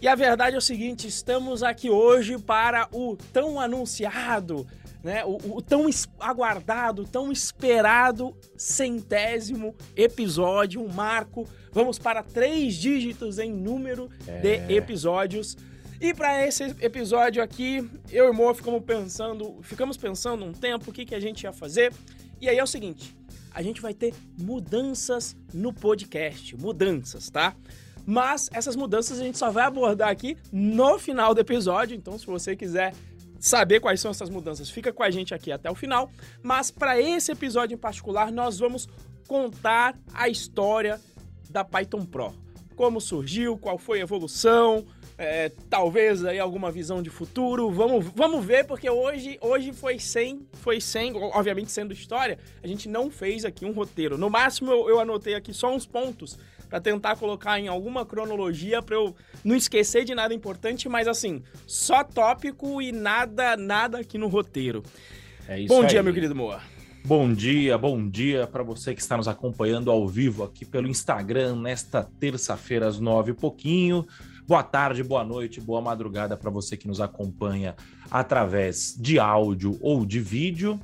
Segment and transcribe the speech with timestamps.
[0.00, 4.66] E a verdade é o seguinte: estamos aqui hoje para o tão anunciado,
[5.02, 5.24] né?
[5.24, 5.86] O, o tão
[6.18, 11.46] aguardado, tão esperado centésimo episódio, um marco.
[11.72, 14.38] Vamos para três dígitos em número é.
[14.38, 15.56] de episódios.
[16.00, 20.90] E para esse episódio aqui, eu e o Mo ficamos pensando, ficamos pensando um tempo
[20.90, 21.92] o que, que a gente ia fazer.
[22.40, 23.14] E aí é o seguinte:
[23.52, 27.54] a gente vai ter mudanças no podcast, mudanças, tá?
[28.06, 31.96] Mas essas mudanças a gente só vai abordar aqui no final do episódio.
[31.96, 32.94] Então, se você quiser
[33.38, 36.10] saber quais são essas mudanças, fica com a gente aqui até o final.
[36.42, 38.88] Mas para esse episódio em particular, nós vamos
[39.26, 41.00] contar a história
[41.48, 42.34] da Python Pro.
[42.74, 44.86] Como surgiu, qual foi a evolução,
[45.20, 47.70] é, talvez aí alguma visão de futuro.
[47.70, 52.88] Vamos, vamos ver, porque hoje, hoje foi sem, foi sem, obviamente sendo história, a gente
[52.88, 54.16] não fez aqui um roteiro.
[54.16, 56.38] No máximo eu, eu anotei aqui só uns pontos
[56.70, 61.42] para tentar colocar em alguma cronologia para eu não esquecer de nada importante, mas assim,
[61.66, 64.82] só tópico e nada, nada aqui no roteiro.
[65.46, 65.88] É isso Bom aí.
[65.88, 66.62] dia, meu querido Moa.
[67.04, 71.56] Bom dia, bom dia para você que está nos acompanhando ao vivo aqui pelo Instagram
[71.56, 74.06] nesta terça-feira às nove e pouquinho.
[74.50, 77.76] Boa tarde, boa noite, boa madrugada para você que nos acompanha
[78.10, 80.80] através de áudio ou de vídeo.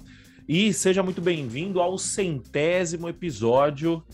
[0.48, 4.04] E seja muito bem-vindo ao centésimo episódio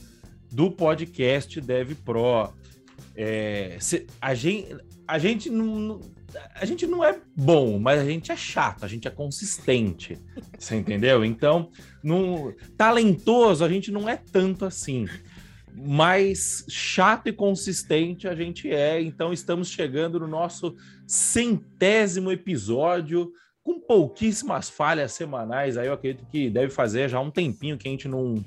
[0.51, 2.51] do podcast Dev Pro.
[3.15, 3.77] É,
[4.23, 4.75] a, gente,
[5.07, 6.01] a, gente não,
[6.55, 10.19] a gente não é bom, mas a gente é chato, a gente é consistente.
[10.59, 11.23] Você entendeu?
[11.27, 11.71] Então,
[12.03, 15.07] não, talentoso a gente não é tanto assim.
[15.75, 19.01] Mas chato e consistente a gente é.
[19.01, 20.75] Então, estamos chegando no nosso
[21.07, 25.77] centésimo episódio com pouquíssimas falhas semanais.
[25.77, 28.45] Aí eu acredito que deve fazer já um tempinho que a gente não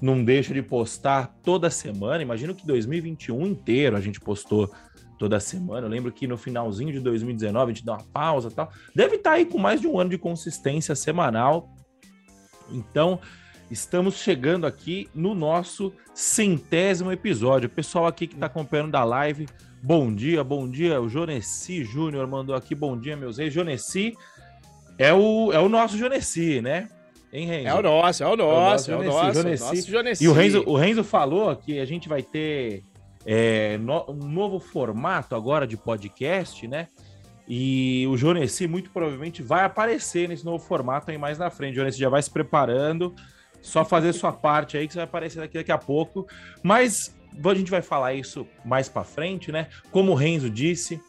[0.00, 2.22] não deixa de postar toda semana.
[2.22, 4.72] Imagino que 2021 inteiro a gente postou
[5.18, 5.86] toda semana.
[5.86, 8.70] Eu lembro que no finalzinho de 2019 a gente deu uma pausa tal.
[8.94, 11.74] Deve estar tá aí com mais de um ano de consistência semanal.
[12.70, 13.20] Então,
[13.70, 17.66] estamos chegando aqui no nosso centésimo episódio.
[17.66, 19.46] O pessoal aqui que está acompanhando da live,
[19.82, 21.00] bom dia, bom dia.
[21.00, 23.52] O Jonessi Júnior mandou aqui, bom dia, meus reis.
[23.52, 24.16] Jonessi
[24.96, 26.88] é o, é o nosso Jonessi, né?
[27.32, 27.68] Hein, Renzo?
[27.68, 29.38] É o nosso, é o nosso, é o nosso.
[29.38, 30.24] É o nosso, Jonessi.
[30.24, 32.82] E o Renzo, o Renzo falou que a gente vai ter
[33.26, 36.88] é, no, um novo formato agora de podcast, né?
[37.46, 41.74] E o Jonessi muito provavelmente vai aparecer nesse novo formato aí mais na frente.
[41.74, 43.14] O Jonessi já vai se preparando,
[43.60, 46.26] só fazer sua parte aí que você vai aparecer daqui, daqui a pouco.
[46.62, 47.14] Mas
[47.44, 49.68] a gente vai falar isso mais para frente, né?
[49.90, 51.00] Como o Renzo disse,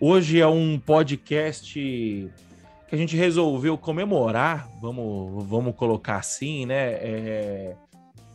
[0.00, 6.92] hoje é um podcast que a gente resolveu comemorar, vamos, vamos colocar assim, né?
[6.92, 7.76] É,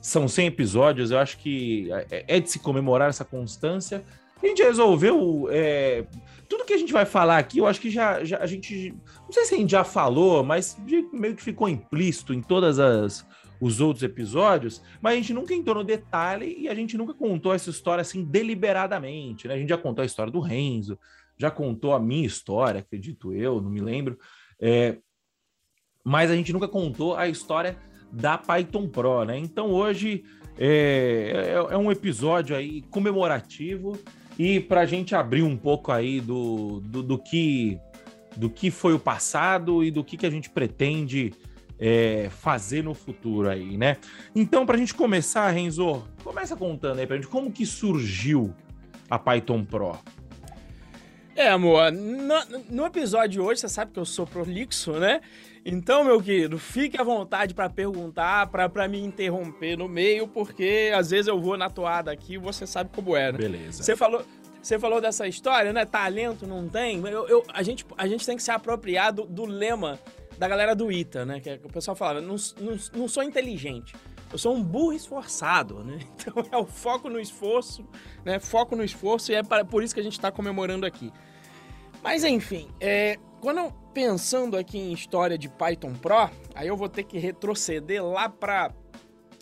[0.01, 4.03] são 100 episódios, eu acho que é, é de se comemorar essa constância.
[4.41, 5.47] A gente resolveu.
[5.49, 6.03] É,
[6.49, 8.93] tudo que a gente vai falar aqui, eu acho que já, já a gente.
[9.25, 10.77] Não sei se a gente já falou, mas
[11.11, 13.25] meio que ficou implícito em todas as
[13.63, 17.53] os outros episódios, mas a gente nunca entrou no detalhe e a gente nunca contou
[17.53, 19.53] essa história assim deliberadamente, né?
[19.53, 20.99] A gente já contou a história do Renzo,
[21.37, 24.19] já contou a minha história, acredito eu, não me lembro,
[24.59, 24.97] é,
[26.03, 27.77] mas a gente nunca contou a história
[28.11, 29.37] da Python Pro, né?
[29.37, 30.25] Então hoje
[30.57, 33.97] é, é, é um episódio aí comemorativo
[34.37, 37.79] e para a gente abrir um pouco aí do, do, do, que
[38.35, 41.31] do que foi o passado e do que, que a gente pretende
[41.85, 43.97] é, fazer no futuro aí, né?
[44.33, 48.55] Então, para a gente começar, Renzo, começa contando aí para gente como que surgiu
[49.09, 49.99] a Python Pro.
[51.35, 52.35] É, amor, no,
[52.69, 55.19] no, episódio de hoje, você sabe que eu sou prolixo, né?
[55.65, 61.09] Então, meu querido, fique à vontade para perguntar, para me interromper no meio, porque às
[61.09, 63.37] vezes eu vou na toada aqui e você sabe como é, né?
[63.37, 63.83] Beleza.
[63.83, 64.23] Você falou,
[64.61, 65.83] você falou dessa história, né?
[65.83, 67.05] Talento não tem.
[67.05, 69.99] Eu, eu, a, gente, a gente tem que se apropriar do, do lema
[70.43, 71.39] da galera do ITA, né?
[71.39, 73.95] Que, é, o pessoal falava, não, não, não sou inteligente.
[74.29, 75.99] Eu sou um burro esforçado, né?
[76.19, 77.87] Então é o foco no esforço,
[78.25, 78.39] né?
[78.39, 81.13] Foco no esforço e é por isso que a gente está comemorando aqui.
[82.03, 87.03] Mas enfim, é, quando pensando aqui em história de Python Pro, aí eu vou ter
[87.03, 88.69] que retroceder lá para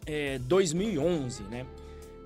[0.05, 1.65] é, 2011, né?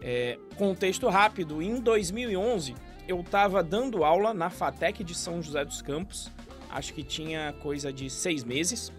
[0.01, 2.75] É, contexto rápido, em 2011
[3.07, 6.29] eu estava dando aula na FATEC de São José dos Campos,
[6.75, 8.92] acho que tinha coisa de seis meses,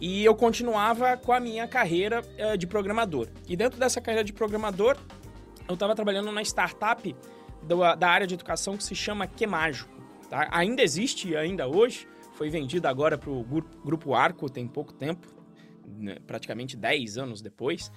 [0.00, 3.28] e eu continuava com a minha carreira uh, de programador.
[3.48, 4.96] E dentro dessa carreira de programador,
[5.68, 7.14] eu estava trabalhando na startup
[7.62, 9.92] do, da área de educação que se chama Quemágico.
[10.28, 10.48] Tá?
[10.50, 15.28] Ainda existe, ainda hoje, foi vendida agora para o Grupo Arco, tem pouco tempo,
[15.86, 16.16] né?
[16.26, 17.92] praticamente 10 anos depois.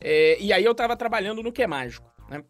[0.00, 2.42] É, e aí eu tava trabalhando no Que Mágico, né?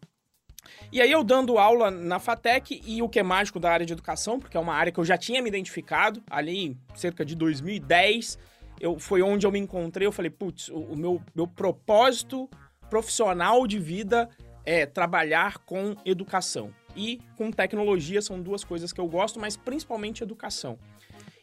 [0.91, 3.93] E aí eu dando aula na FATEC e o que é mágico da área de
[3.93, 8.37] educação, porque é uma área que eu já tinha me identificado, ali cerca de 2010,
[8.79, 12.49] eu, foi onde eu me encontrei, eu falei, putz, o, o, meu, meu propósito
[12.89, 14.29] profissional de vida
[14.65, 16.73] é trabalhar com educação.
[16.95, 20.77] E com tecnologia são duas coisas que eu gosto, mas principalmente educação.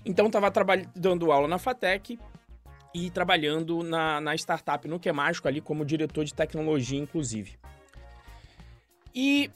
[0.04, 0.50] Então estava
[0.94, 2.18] dando aula na FATEC
[2.94, 7.58] e trabalhando na, na startup no Que é Mágico ali como diretor de tecnologia, inclusive.
[9.20, 9.50] E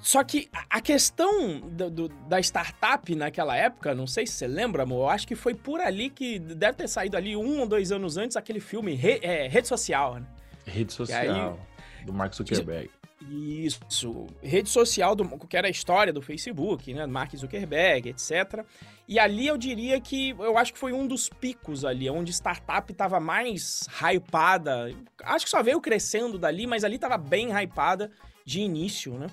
[0.00, 4.84] só que a questão do, do, da startup naquela época, não sei se você lembra,
[4.84, 7.90] amor, eu acho que foi por ali que deve ter saído ali um ou dois
[7.90, 10.26] anos antes aquele filme Re, é, Rede Social, né?
[10.64, 12.88] Rede Social, aí, do Mark Zuckerberg.
[13.28, 17.06] Isso, rede social, do, que era a história do Facebook, né?
[17.06, 18.64] Mark Zuckerberg, etc.
[19.08, 22.90] E ali eu diria que eu acho que foi um dos picos ali, onde startup
[22.90, 24.92] estava mais hypada.
[25.22, 28.10] Acho que só veio crescendo dali, mas ali estava bem hypada
[28.44, 29.26] de início, né?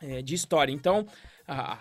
[0.00, 0.72] É, de história.
[0.72, 1.06] Então,
[1.46, 1.78] ah,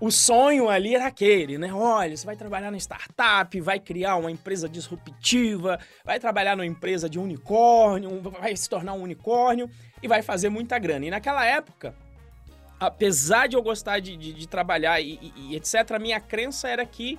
[0.00, 1.72] o sonho ali era aquele, né?
[1.72, 7.10] Olha, você vai trabalhar na startup, vai criar uma empresa disruptiva, vai trabalhar numa empresa
[7.10, 9.68] de unicórnio, vai se tornar um unicórnio
[10.02, 11.06] e vai fazer muita grana.
[11.06, 11.94] E naquela época,
[12.78, 16.68] apesar de eu gostar de, de, de trabalhar e, e, e, etc., a minha crença
[16.68, 17.18] era que,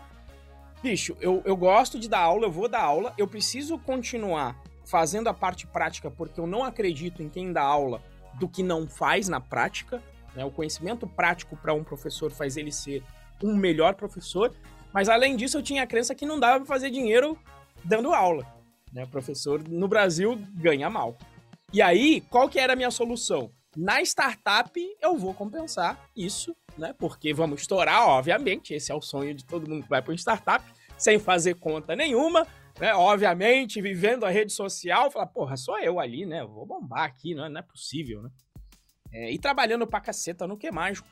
[0.82, 5.28] bicho, eu, eu gosto de dar aula, eu vou dar aula, eu preciso continuar fazendo
[5.28, 8.02] a parte prática porque eu não acredito em quem dá aula
[8.40, 10.02] do que não faz na prática.
[10.36, 10.46] Né?
[10.46, 13.04] O conhecimento prático para um professor faz ele ser
[13.44, 14.54] um melhor professor.
[14.94, 17.38] Mas além disso, eu tinha a crença que não dava para fazer dinheiro
[17.84, 18.46] dando aula.
[18.92, 19.04] Né?
[19.04, 21.18] O professor no Brasil ganha mal.
[21.72, 23.52] E aí, qual que era a minha solução?
[23.78, 26.96] Na startup, eu vou compensar isso, né?
[26.98, 28.74] Porque vamos estourar, obviamente.
[28.74, 30.66] Esse é o sonho de todo mundo que vai para startup,
[30.98, 32.48] sem fazer conta nenhuma,
[32.80, 32.94] né?
[32.94, 36.44] Obviamente, vivendo a rede social, falar, porra, sou eu ali, né?
[36.44, 38.30] vou bombar aqui, não é, não é possível, né?
[39.12, 41.08] É, e trabalhando pra caceta no que mágico.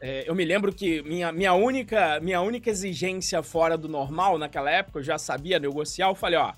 [0.00, 4.70] É, eu me lembro que minha, minha, única, minha única exigência fora do normal naquela
[4.70, 6.52] época, eu já sabia negociar, eu falei, ó,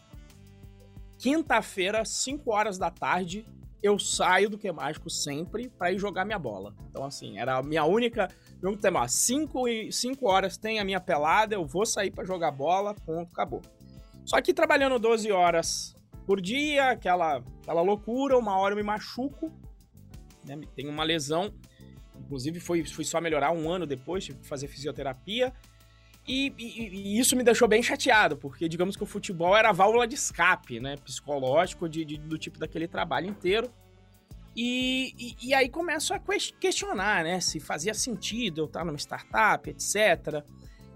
[1.19, 3.47] quinta-feira, 5 horas da tarde,
[3.83, 6.75] eu saio do que mágico sempre para ir jogar minha bola.
[6.91, 8.29] Então, assim, era a minha única
[8.63, 12.95] meu tema, 5 cinco horas tem a minha pelada, eu vou sair para jogar bola,
[12.95, 13.63] ponto, acabou.
[14.25, 15.95] Só que trabalhando 12 horas
[16.27, 19.51] por dia, aquela, aquela loucura, uma hora eu me machuco,
[20.45, 21.53] né, tenho uma lesão,
[22.19, 25.55] inclusive foi, fui só melhorar um ano depois, tive que fazer fisioterapia,
[26.31, 30.07] e, e, isso me deixou bem chateado, porque digamos que o futebol era a válvula
[30.07, 33.71] de escape, né, psicológico de, de, do tipo daquele trabalho inteiro.
[34.57, 36.21] E, e, aí começo a
[36.61, 37.41] questionar, né?
[37.41, 40.45] Se fazia sentido eu estar numa startup, etc.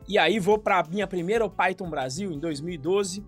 [0.09, 3.25] E aí vou para minha primeira Python Brasil em 2012.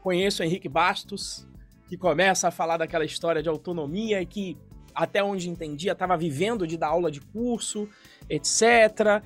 [0.00, 1.46] Conheço o Henrique Bastos,
[1.88, 4.56] que começa a falar daquela história de autonomia e que,
[4.94, 7.88] até onde entendia, estava vivendo de dar aula de curso,
[8.30, 9.22] etc.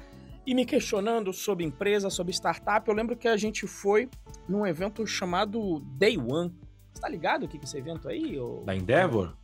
[0.49, 2.89] E me questionando sobre empresa, sobre startup.
[2.89, 4.09] Eu lembro que a gente foi
[4.49, 6.51] num evento chamado Day One.
[6.91, 8.39] Você tá ligado o que é esse evento aí?
[8.39, 8.65] Ou...
[8.65, 9.37] Da Endeavor?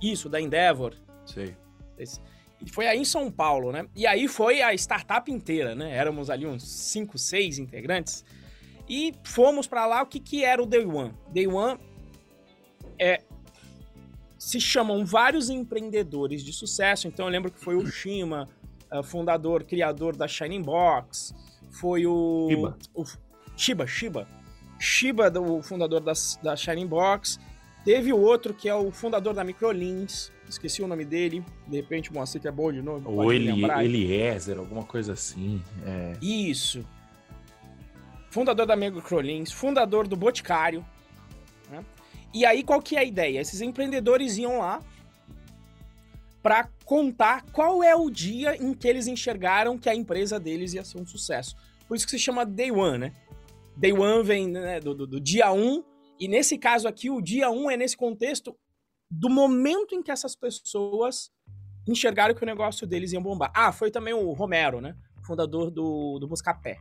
[0.00, 0.94] Isso, da Endeavor.
[1.26, 1.54] Sei.
[2.62, 3.86] E foi aí em São Paulo, né?
[3.94, 5.94] E aí foi a startup inteira, né?
[5.94, 8.24] Éramos ali uns 5, 6 integrantes.
[8.88, 10.00] E fomos para lá.
[10.00, 11.12] O que, que era o Day One?
[11.28, 11.78] Day One
[12.98, 13.22] é.
[14.38, 17.06] Se chamam vários empreendedores de sucesso.
[17.06, 18.48] Então eu lembro que foi o Shima,
[19.02, 21.34] fundador, criador da Shining Box.
[21.70, 22.48] Foi o.
[22.48, 22.78] Shiba.
[22.94, 23.04] O
[23.56, 24.28] Shiba, Shiba.
[24.78, 27.38] Shiba, o fundador da, da Shining Box.
[27.84, 32.10] Teve o outro que é o fundador da Microlins, esqueci o nome dele, de repente
[32.10, 33.10] o Moacir que é bom de novo.
[33.10, 35.60] Ou Eli, Eliezer, alguma coisa assim.
[35.84, 36.16] É.
[36.22, 36.84] Isso.
[38.30, 40.84] Fundador da Microlins, fundador do Boticário.
[41.70, 41.84] Né?
[42.32, 43.40] E aí qual que é a ideia?
[43.40, 44.80] Esses empreendedores iam lá
[46.42, 50.84] para contar qual é o dia em que eles enxergaram que a empresa deles ia
[50.84, 51.54] ser um sucesso.
[51.86, 53.12] Por isso que se chama Day One, né?
[53.76, 55.84] Day One vem né, do, do, do dia 1 um
[56.18, 58.56] e nesse caso aqui, o dia 1 um é nesse contexto
[59.10, 61.30] do momento em que essas pessoas
[61.86, 63.50] enxergaram que o negócio deles ia bombar.
[63.54, 64.96] Ah, foi também o Romero, né?
[65.26, 66.76] Fundador do, do Buscapé.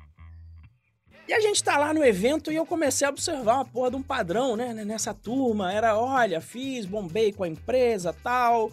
[1.28, 3.96] E a gente tá lá no evento e eu comecei a observar uma porra de
[3.96, 4.74] um padrão, né?
[4.74, 5.72] Nessa turma.
[5.74, 8.72] Era, olha, fiz, bombei com a empresa tal.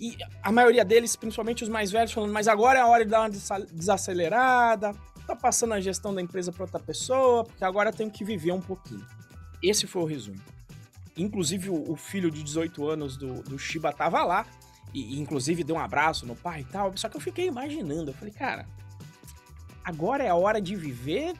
[0.00, 3.10] E a maioria deles, principalmente os mais velhos, falando, mas agora é a hora de
[3.10, 3.30] dar uma
[3.70, 4.94] desacelerada.
[5.26, 8.62] Tá passando a gestão da empresa para outra pessoa, porque agora tenho que viver um
[8.62, 9.06] pouquinho.
[9.62, 10.40] Esse foi o resumo.
[11.14, 14.46] Inclusive, o, filho de 18 anos do, do Shiba tava lá,
[14.94, 16.96] e, inclusive deu um abraço no pai e tal.
[16.96, 18.66] Só que eu fiquei imaginando, eu falei, cara,
[19.84, 21.34] agora é a hora de viver.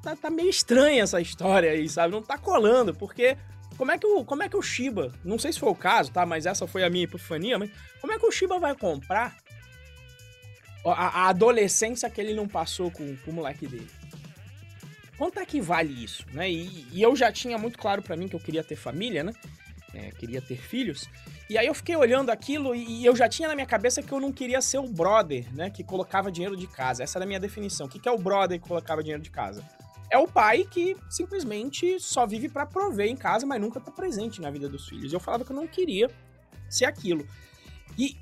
[0.00, 2.12] Tá, tá meio estranha essa história aí, sabe?
[2.12, 3.36] Não tá colando, porque
[3.76, 6.12] como é que o, como é que o Shiba, não sei se foi o caso,
[6.12, 6.24] tá?
[6.24, 9.36] Mas essa foi a minha epifania, mas como é que o Shiba vai comprar
[10.84, 13.88] a, a adolescência que ele não passou com, com o moleque dele?
[15.16, 16.50] Quanto é que vale isso, né?
[16.50, 19.32] E, e eu já tinha muito claro para mim que eu queria ter família, né?
[19.92, 21.08] É, queria ter filhos.
[21.48, 24.18] E aí eu fiquei olhando aquilo e eu já tinha na minha cabeça que eu
[24.18, 25.70] não queria ser o brother, né?
[25.70, 27.04] Que colocava dinheiro de casa.
[27.04, 27.86] Essa era a minha definição.
[27.86, 29.64] O que é o brother que colocava dinheiro de casa?
[30.10, 34.40] É o pai que simplesmente só vive para prover em casa, mas nunca tá presente
[34.40, 35.12] na vida dos filhos.
[35.12, 36.10] Eu falava que eu não queria
[36.68, 37.26] ser aquilo.
[37.98, 38.16] E,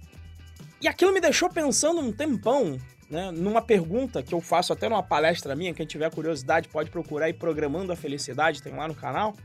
[0.81, 2.79] e aquilo me deixou pensando um tempão,
[3.11, 3.31] né?
[3.31, 7.33] Numa pergunta que eu faço até numa palestra minha, quem tiver curiosidade pode procurar aí
[7.33, 9.37] Programando a Felicidade, tem lá no canal.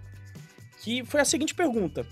[0.79, 2.06] Que foi a seguinte pergunta: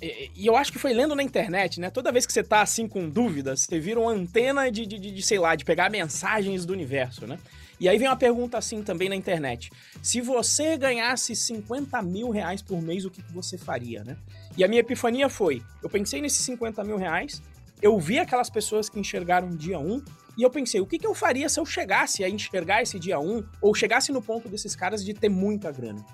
[0.00, 1.90] e eu acho que foi lendo na internet, né?
[1.90, 5.22] Toda vez que você tá assim com dúvidas, você vira uma antena de, de, de,
[5.22, 7.38] sei lá, de pegar mensagens do universo, né?
[7.80, 9.70] E aí vem uma pergunta assim também na internet.
[10.02, 14.16] Se você ganhasse 50 mil reais por mês, o que, que você faria, né?
[14.56, 17.40] E a minha epifania foi: eu pensei nesses 50 mil reais,
[17.80, 20.02] eu vi aquelas pessoas que enxergaram dia 1,
[20.36, 23.18] e eu pensei, o que, que eu faria se eu chegasse a enxergar esse dia
[23.18, 26.04] 1, ou chegasse no ponto desses caras de ter muita grana?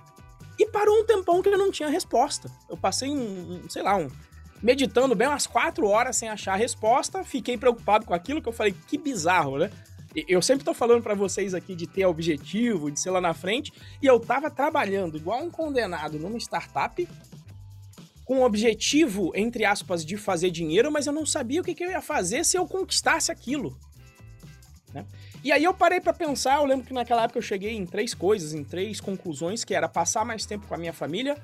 [0.58, 2.50] E parou um tempão que eu não tinha resposta.
[2.68, 4.08] Eu passei um, um sei lá, um
[4.62, 8.52] meditando bem umas quatro horas sem achar a resposta, fiquei preocupado com aquilo que eu
[8.52, 9.70] falei, que bizarro, né?
[10.14, 13.72] Eu sempre tô falando para vocês aqui de ter objetivo, de ser lá na frente,
[14.00, 17.08] e eu tava trabalhando igual um condenado numa startup,
[18.24, 21.84] com o objetivo, entre aspas, de fazer dinheiro, mas eu não sabia o que, que
[21.84, 23.76] eu ia fazer se eu conquistasse aquilo.
[24.94, 25.04] Né?
[25.42, 28.14] E aí eu parei para pensar, eu lembro que naquela época eu cheguei em três
[28.14, 31.36] coisas, em três conclusões, que era passar mais tempo com a minha família,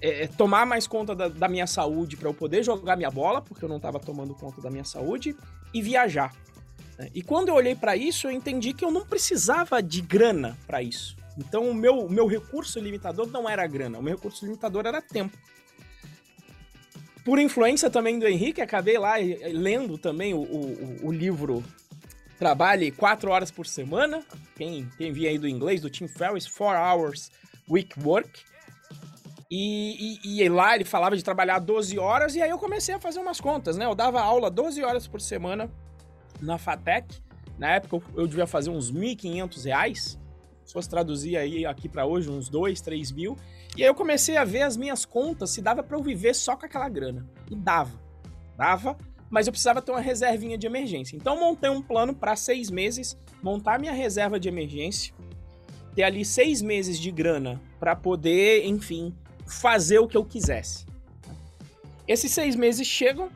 [0.00, 3.40] é, é tomar mais conta da, da minha saúde para eu poder jogar minha bola,
[3.42, 5.36] porque eu não estava tomando conta da minha saúde,
[5.72, 6.34] e viajar.
[6.98, 7.10] Né?
[7.14, 10.82] E quando eu olhei para isso, eu entendi que eu não precisava de grana para
[10.82, 11.16] isso.
[11.38, 15.36] Então o meu, meu recurso limitador não era grana, o meu recurso limitador era tempo.
[17.24, 21.62] Por influência também do Henrique, acabei lá eh, lendo também o, o, o livro
[22.38, 24.22] trabalhe quatro horas por semana.
[24.54, 27.32] Quem, quem via aí do inglês, do Tim Ferriss, Four Hours
[27.68, 28.30] Week Work.
[29.50, 32.98] E, e, e, lá ele falava de trabalhar 12 horas, e aí eu comecei a
[32.98, 33.84] fazer umas contas, né?
[33.84, 35.70] Eu dava aula 12 horas por semana
[36.40, 37.16] na FATEC.
[37.58, 40.18] Na época eu, devia fazer uns 1.500 reais.
[40.64, 43.36] Se fosse traduzir aí aqui para hoje, uns 2, 3 mil.
[43.76, 46.56] E aí eu comecei a ver as minhas contas se dava para eu viver só
[46.56, 47.26] com aquela grana.
[47.50, 47.98] E dava.
[48.56, 48.96] Dava
[49.30, 51.16] mas eu precisava ter uma reservinha de emergência.
[51.16, 55.14] Então montei um plano para seis meses, montar minha reserva de emergência,
[55.94, 59.14] ter ali seis meses de grana para poder, enfim,
[59.46, 60.86] fazer o que eu quisesse.
[62.06, 63.28] Esses seis meses chegam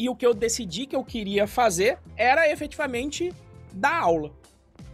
[0.00, 3.34] e o que eu decidi que eu queria fazer era efetivamente
[3.70, 4.32] dar aula.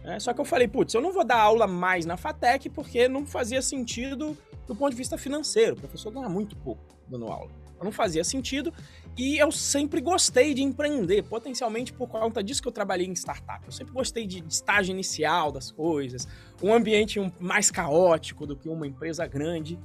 [0.03, 0.19] Né?
[0.19, 3.25] Só que eu falei, putz, eu não vou dar aula mais na FATEC porque não
[3.25, 4.37] fazia sentido
[4.67, 5.77] do ponto de vista financeiro.
[5.77, 7.49] O professor ganha muito pouco dando aula.
[7.81, 8.73] Não fazia sentido.
[9.17, 13.65] E eu sempre gostei de empreender, potencialmente por conta disso que eu trabalhei em startup.
[13.65, 16.27] Eu sempre gostei de, de estágio inicial das coisas,
[16.61, 19.79] um ambiente mais caótico do que uma empresa grande.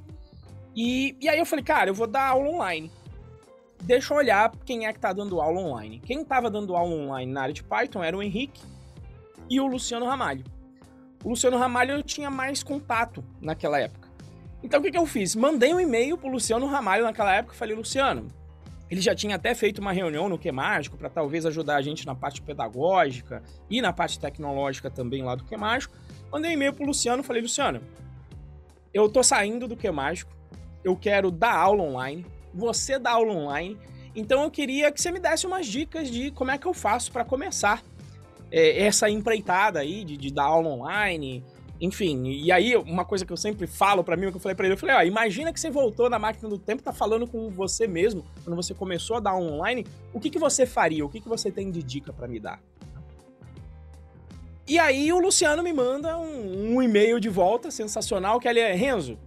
[0.75, 2.91] E, e aí eu falei, cara, eu vou dar aula online.
[3.83, 5.99] Deixa eu olhar quem é que tá dando aula online.
[5.99, 8.63] Quem tava dando aula online na área de Python era o Henrique
[9.51, 10.45] e o Luciano Ramalho.
[11.25, 14.09] O Luciano Ramalho eu tinha mais contato naquela época.
[14.63, 15.35] Então o que, que eu fiz?
[15.35, 17.57] Mandei um e-mail pro Luciano Ramalho naquela época.
[17.57, 18.29] Falei, Luciano,
[18.89, 22.07] ele já tinha até feito uma reunião no Que Mágico para talvez ajudar a gente
[22.07, 25.97] na parte pedagógica e na parte tecnológica também lá do Que Mágico.
[26.31, 27.81] Mandei um e-mail pro Luciano, falei, Luciano,
[28.95, 30.31] eu tô saindo do Que Mágico,
[30.85, 32.25] eu quero dar aula online,
[32.55, 33.79] você dá aula online,
[34.15, 37.11] então eu queria que você me desse umas dicas de como é que eu faço
[37.11, 37.83] para começar
[38.51, 41.45] é, essa empreitada aí de, de dar aula online,
[41.81, 44.67] enfim, e aí uma coisa que eu sempre falo para mim, que eu falei para
[44.67, 47.51] ele, eu falei, ó, imagina que você voltou na máquina do tempo, tá falando com
[47.51, 51.05] você mesmo, quando você começou a dar online, o que que você faria?
[51.05, 52.61] O que que você tem de dica para me dar?
[54.65, 58.73] E aí o Luciano me manda um, um e-mail de volta sensacional que ele é
[58.75, 59.19] Renzo,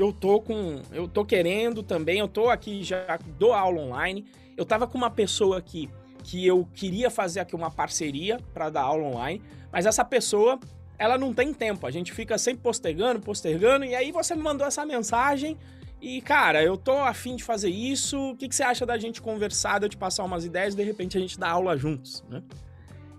[0.00, 4.24] eu tô com, eu tô querendo também, eu tô aqui já dou aula online.
[4.56, 5.90] Eu tava com uma pessoa aqui
[6.24, 10.58] que eu queria fazer aqui uma parceria para dar aula online, mas essa pessoa
[10.98, 11.86] ela não tem tempo.
[11.86, 15.58] A gente fica sempre postergando, postergando, e aí você me mandou essa mensagem.
[16.00, 18.30] E, cara, eu tô afim de fazer isso.
[18.30, 20.76] O que, que você acha da gente conversar, de eu te passar umas ideias e
[20.78, 22.42] de repente a gente dá aula juntos, né?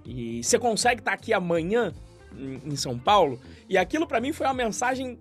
[0.04, 1.94] E você consegue estar tá aqui amanhã
[2.36, 3.40] em São Paulo?
[3.70, 5.20] E aquilo para mim foi uma mensagem,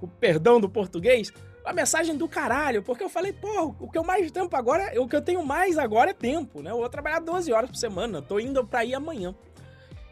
[0.00, 4.02] com perdão do português, uma mensagem do caralho, porque eu falei, pô, o que eu
[4.02, 6.70] mais tempo agora, o que eu tenho mais agora é tempo, né?
[6.70, 9.34] Eu vou trabalhar 12 horas por semana, tô indo para ir amanhã.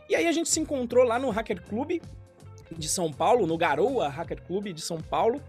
[0.09, 2.00] E aí a gente se encontrou lá no Hacker Club.
[2.71, 5.40] de São Paulo, no Garoa Hacker Club de São Paulo.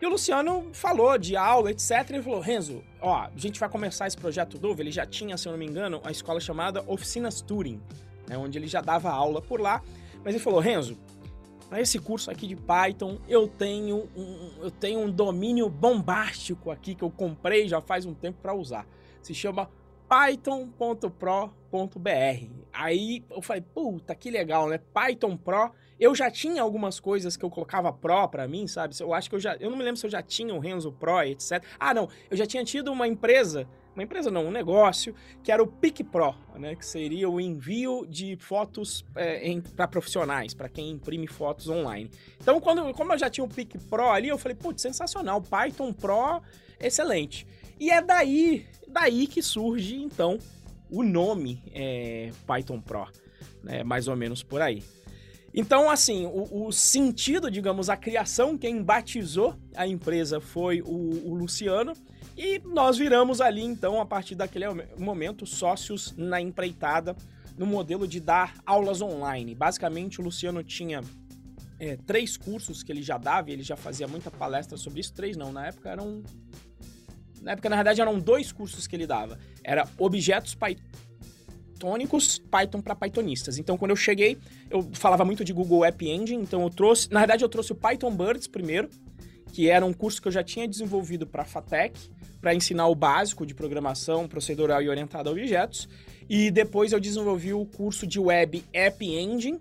[0.00, 2.10] E o Luciano falou de aula, etc.
[2.10, 4.80] Ele falou: Renzo, ó, a gente vai começar esse projeto novo.
[4.80, 7.80] Ele já tinha, se eu não me engano, a escola chamada Oficinas Turing,
[8.28, 9.82] né, onde ele já dava aula por lá.
[10.24, 10.96] Mas ele falou: Renzo,
[11.68, 16.94] para esse curso aqui de Python, eu tenho um, eu tenho um domínio bombástico aqui
[16.94, 18.86] que eu comprei já faz um tempo para usar.
[19.20, 19.68] Se chama
[20.08, 21.08] python.pro.br.
[22.72, 24.78] Aí eu falei, puta, que legal, né?
[24.94, 25.72] Python Pro.
[26.00, 28.94] Eu já tinha algumas coisas que eu colocava Pro para mim, sabe?
[28.98, 29.56] Eu acho que eu já.
[29.56, 31.62] Eu não me lembro se eu já tinha o Renzo Pro, etc.
[31.78, 32.08] Ah, não.
[32.30, 33.68] Eu já tinha tido uma empresa.
[33.98, 35.12] Uma empresa não, um negócio,
[35.42, 36.76] que era o PIC Pro, né?
[36.76, 42.08] Que seria o envio de fotos é, para profissionais, para quem imprime fotos online.
[42.40, 45.42] Então, quando, como eu já tinha o PIC Pro ali, eu falei, putz, sensacional.
[45.42, 46.40] Python Pro,
[46.78, 47.44] excelente.
[47.80, 50.38] E é daí, daí que surge, então,
[50.88, 53.08] o nome é, Python Pro,
[53.64, 53.82] né?
[53.82, 54.80] Mais ou menos por aí.
[55.52, 61.34] Então, assim, o, o, sentido, digamos, a criação, quem batizou a empresa foi o, o,
[61.34, 61.94] Luciano.
[62.38, 64.64] E nós viramos ali, então, a partir daquele
[64.96, 67.16] momento, sócios na empreitada,
[67.56, 69.56] no modelo de dar aulas online.
[69.56, 71.00] Basicamente, o Luciano tinha
[71.80, 75.12] é, três cursos que ele já dava, e ele já fazia muita palestra sobre isso.
[75.12, 76.22] Três não, na época eram
[77.42, 79.36] na época, na verdade, eram dois cursos que ele dava.
[79.64, 83.58] Era objetos Pythônicos, Python para Pythonistas.
[83.58, 84.38] Então, quando eu cheguei,
[84.70, 87.10] eu falava muito de Google App Engine, então eu trouxe...
[87.10, 88.88] Na verdade, eu trouxe o Python Birds primeiro,
[89.52, 91.98] que era um curso que eu já tinha desenvolvido para a FATEC,
[92.40, 95.88] para ensinar o básico de programação procedural e orientada a objetos.
[96.28, 99.58] E depois eu desenvolvi o curso de Web App Engine,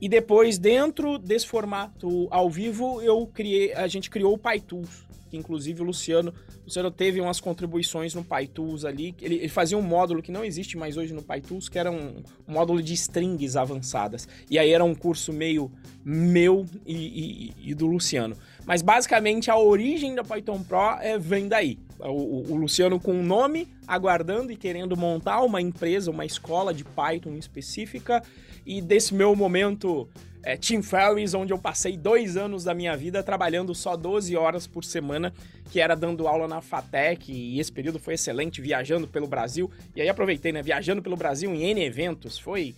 [0.00, 5.36] e depois, dentro desse formato ao vivo, eu criei, a gente criou o PyTools, que
[5.36, 9.14] inclusive o Luciano, o Luciano teve umas contribuições no PyTools ali.
[9.22, 12.22] Ele, ele, fazia um módulo que não existe mais hoje no PyTools, que era um,
[12.46, 14.28] um módulo de strings avançadas.
[14.50, 15.72] E aí era um curso meio
[16.04, 18.36] meu e, e, e do Luciano.
[18.66, 21.78] Mas basicamente a origem da Python Pro é, vem daí.
[21.98, 26.84] O, o, Luciano com um nome, aguardando e querendo montar uma empresa, uma escola de
[26.84, 28.22] Python específica.
[28.64, 30.08] E desse meu momento
[30.46, 34.64] é, Team Ferris, onde eu passei dois anos da minha vida trabalhando só 12 horas
[34.64, 35.34] por semana,
[35.72, 39.68] que era dando aula na FATEC, e esse período foi excelente, viajando pelo Brasil.
[39.96, 40.62] E aí aproveitei, né?
[40.62, 42.38] Viajando pelo Brasil em N eventos.
[42.38, 42.76] Foi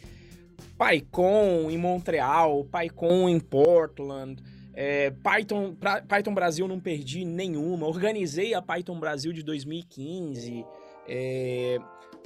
[0.79, 4.43] PyCon em Montreal, PyCon em Portland.
[4.81, 7.85] É, Python, pra, Python Brasil não perdi nenhuma.
[7.85, 10.65] Organizei a Python Brasil de 2015.
[11.09, 11.79] É,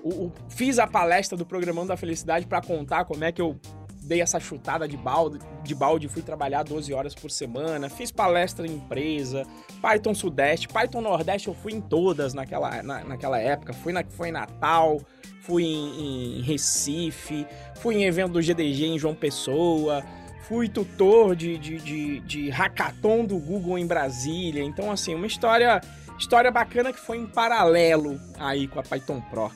[0.03, 3.59] o, o, fiz a palestra do Programando da Felicidade para contar como é que eu
[4.03, 8.67] dei essa chutada de balde, de balde, fui trabalhar 12 horas por semana, fiz palestra
[8.67, 9.45] em empresa,
[9.81, 14.29] Python Sudeste, Python Nordeste eu fui em todas naquela, na, naquela época, fui, na, fui
[14.29, 15.01] em Natal,
[15.41, 20.05] fui em, em Recife, fui em evento do GDG em João Pessoa,
[20.53, 25.81] fui tutor de, de, de, de hackathon do Google em Brasília, então assim, uma história,
[26.19, 29.51] história bacana que foi em paralelo aí com a Python Pro.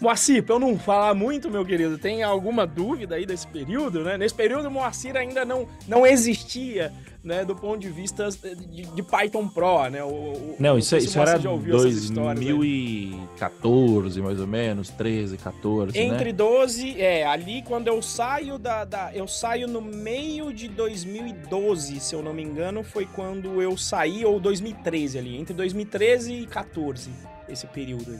[0.00, 4.18] Moacir, pra eu não falar muito, meu querido, tem alguma dúvida aí desse período, né?
[4.18, 7.44] Nesse período, Moacir ainda não, não existia, né?
[7.44, 10.02] Do ponto de vista de, de Python Pro, né?
[10.02, 16.04] O, não, isso, isso era 2014, mais ou menos, 13, 14, né?
[16.04, 16.32] Entre né?
[16.32, 19.14] 12, é, ali quando eu saio da, da...
[19.14, 24.24] Eu saio no meio de 2012, se eu não me engano, foi quando eu saí,
[24.24, 27.10] ou 2013 ali, entre 2013 e 14,
[27.48, 28.18] esse período aí.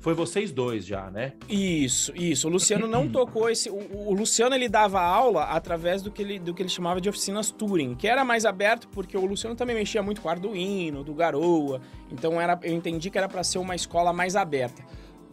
[0.00, 1.34] foi vocês dois já, né?
[1.48, 2.48] Isso, isso.
[2.48, 3.68] O Luciano não tocou esse.
[3.68, 7.08] O, o, Luciano ele dava aula através do que, ele, do que ele chamava de
[7.08, 11.12] oficinas Turing, que era mais aberto porque o Luciano também mexia muito com Arduino, do
[11.12, 11.82] Garoa.
[12.10, 14.82] Então era, eu entendi que era para ser uma escola mais aberta.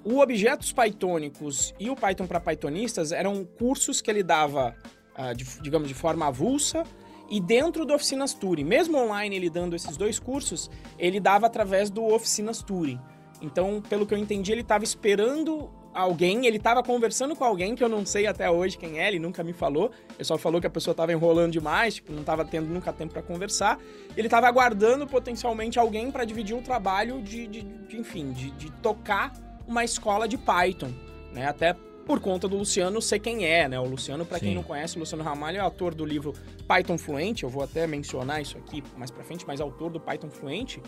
[0.03, 4.75] O Objetos Pythônicos e o Python para Pythonistas eram cursos que ele dava,
[5.17, 6.83] uh, de, digamos, de forma avulsa
[7.29, 11.89] E dentro do Oficinas Turing, mesmo online ele dando esses dois cursos, ele dava através
[11.89, 12.99] do Oficinas Turing.
[13.41, 17.83] Então, pelo que eu entendi, ele estava esperando alguém, ele estava conversando com alguém que
[17.83, 19.91] eu não sei até hoje quem é, ele nunca me falou.
[20.15, 23.13] Ele só falou que a pessoa estava enrolando demais, tipo, não estava tendo nunca tempo
[23.13, 23.79] para conversar.
[24.15, 28.71] Ele estava aguardando potencialmente alguém para dividir o trabalho de, de, de enfim, de, de,
[28.73, 29.33] tocar
[29.67, 30.91] uma escola de Python,
[31.33, 31.47] né?
[31.47, 33.79] Até por conta do Luciano ser quem é, né?
[33.79, 36.33] O Luciano, para quem não conhece, o Luciano Ramalho é autor do livro
[36.65, 39.99] Python Fluente, eu vou até mencionar isso aqui mais para frente, mas é autor do
[39.99, 40.81] Python Fluente.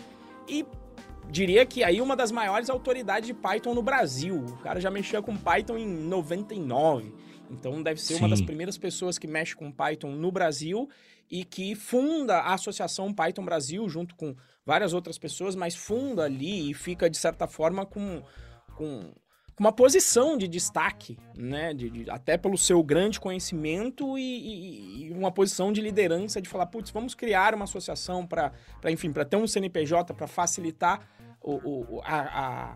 [0.48, 0.64] E
[1.30, 4.36] diria que aí uma das maiores autoridades de Python no Brasil.
[4.36, 7.12] O cara já mexia com Python em 99.
[7.50, 8.20] Então deve ser Sim.
[8.20, 10.88] uma das primeiras pessoas que mexe com Python no Brasil
[11.30, 16.70] e que funda a Associação Python Brasil junto com várias outras pessoas, mas funda ali
[16.70, 18.22] e fica de certa forma com,
[18.76, 19.12] com
[19.60, 21.74] uma posição de destaque, né?
[21.74, 26.48] De, de, até pelo seu grande conhecimento e, e, e, uma posição de liderança de
[26.48, 28.52] falar, putz, vamos criar uma associação para,
[28.86, 31.06] enfim, para ter um CNPJ para facilitar
[31.42, 32.74] o, o, a, a,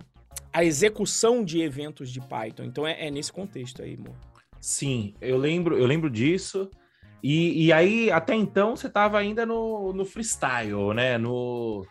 [0.53, 2.65] a, execução de eventos de Python.
[2.65, 4.17] Então é, é nesse contexto aí, amor.
[4.61, 6.71] Sim, eu lembro, eu lembro disso.
[7.23, 11.17] E, e aí, até então, você estava ainda no, no freestyle, né?
[11.17, 11.87] No,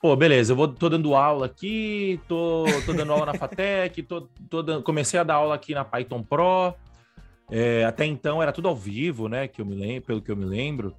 [0.00, 4.22] pô, beleza, eu vou, tô dando aula aqui, tô, tô dando aula na FATEC, tô,
[4.48, 6.74] tô dando, comecei a dar aula aqui na Python Pro.
[7.50, 9.48] É, até então era tudo ao vivo, né?
[9.48, 10.94] Que eu me lembro, pelo que eu me lembro.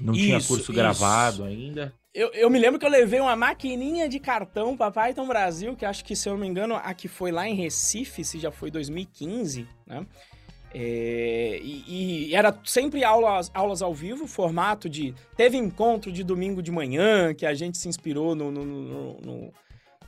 [0.00, 0.72] Não isso, tinha curso isso.
[0.72, 1.92] gravado ainda.
[2.14, 5.86] Eu, eu, me lembro que eu levei uma maquininha de cartão para Python Brasil, que
[5.86, 8.50] acho que, se eu não me engano, a que foi lá em Recife, se já
[8.50, 10.06] foi 2015, né?
[10.74, 15.14] É, e, e, era sempre aulas, aulas ao vivo, formato de.
[15.36, 19.52] Teve encontro de domingo de manhã, que a gente se inspirou no, no, no, no,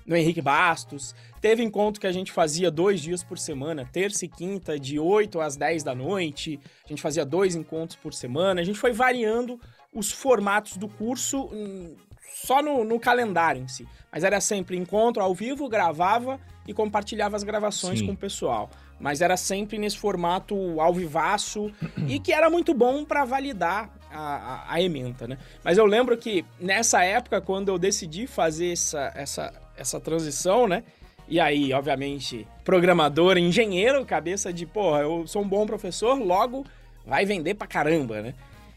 [0.07, 1.15] no Henrique Bastos.
[1.41, 5.41] Teve encontro que a gente fazia dois dias por semana, terça e quinta, de 8
[5.41, 6.61] às 10 da noite.
[6.85, 8.61] A gente fazia dois encontros por semana.
[8.61, 9.59] A gente foi variando
[9.95, 11.95] os formatos do curso hum,
[12.35, 13.87] só no, no calendário em si.
[14.13, 18.07] Mas era sempre encontro ao vivo, gravava e compartilhava as gravações Sim.
[18.07, 21.71] com o pessoal mas era sempre nesse formato ao vivaço
[22.09, 25.39] e que era muito bom para validar a, a, a, ementa, né?
[25.63, 30.85] Mas eu lembro que nessa época, quando eu decidi fazer essa, essa, essa transição, né?
[31.27, 36.65] E aí, obviamente, programador, engenheiro, cabeça de, porra, eu sou um bom professor, logo
[37.05, 38.35] vai vender pra caramba, né?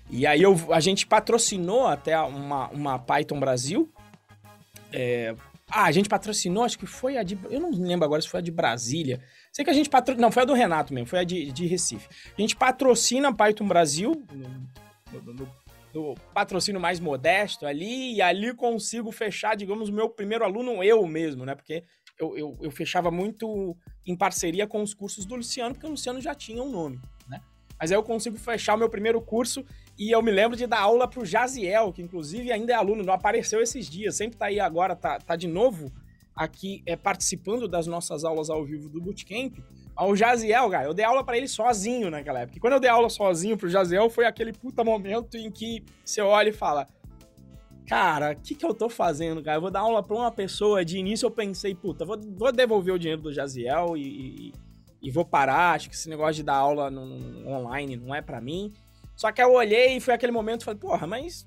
[0.10, 3.92] E aí eu, a gente patrocinou até uma, uma Python Brasil.
[4.92, 5.36] É,
[5.70, 7.38] ah, a gente patrocinou, acho que foi a de.
[7.50, 9.22] Eu não lembro agora se foi a de Brasília.
[9.52, 10.22] Sei que a gente patrocina.
[10.22, 12.08] Não, foi a do Renato mesmo, foi a de, de Recife.
[12.38, 15.50] A gente patrocina a Python Brasil, no, no, no,
[15.94, 21.06] no, patrocínio mais modesto ali, e ali consigo fechar, digamos, o meu primeiro aluno, eu
[21.06, 21.54] mesmo, né?
[21.54, 21.84] Porque
[22.18, 26.22] eu, eu, eu fechava muito em parceria com os cursos do Luciano, porque o Luciano
[26.22, 27.42] já tinha um nome, né?
[27.78, 29.66] Mas aí eu consigo fechar o meu primeiro curso
[29.98, 33.14] e eu me lembro de dar aula pro Jaziel, que inclusive ainda é aluno, não
[33.14, 35.92] apareceu esses dias, sempre tá aí agora, tá, tá de novo
[36.36, 39.58] aqui é, participando das nossas aulas ao vivo do Bootcamp,
[39.96, 42.58] ao Jaziel, cara, eu dei aula para ele sozinho naquela época.
[42.58, 46.22] E quando eu dei aula sozinho pro Jaziel, foi aquele puta momento em que você
[46.22, 46.88] olha e fala:
[47.88, 49.58] Cara, o que, que eu tô fazendo, cara?
[49.58, 50.84] Eu vou dar aula pra uma pessoa.
[50.84, 54.54] De início eu pensei, puta, vou, vou devolver o dinheiro do Jaziel e, e,
[55.02, 55.74] e, vou parar.
[55.74, 58.74] Acho que esse negócio de dar aula no, no online não é para mim.
[59.18, 61.46] Só que eu olhei e foi aquele momento e falei, porra, mas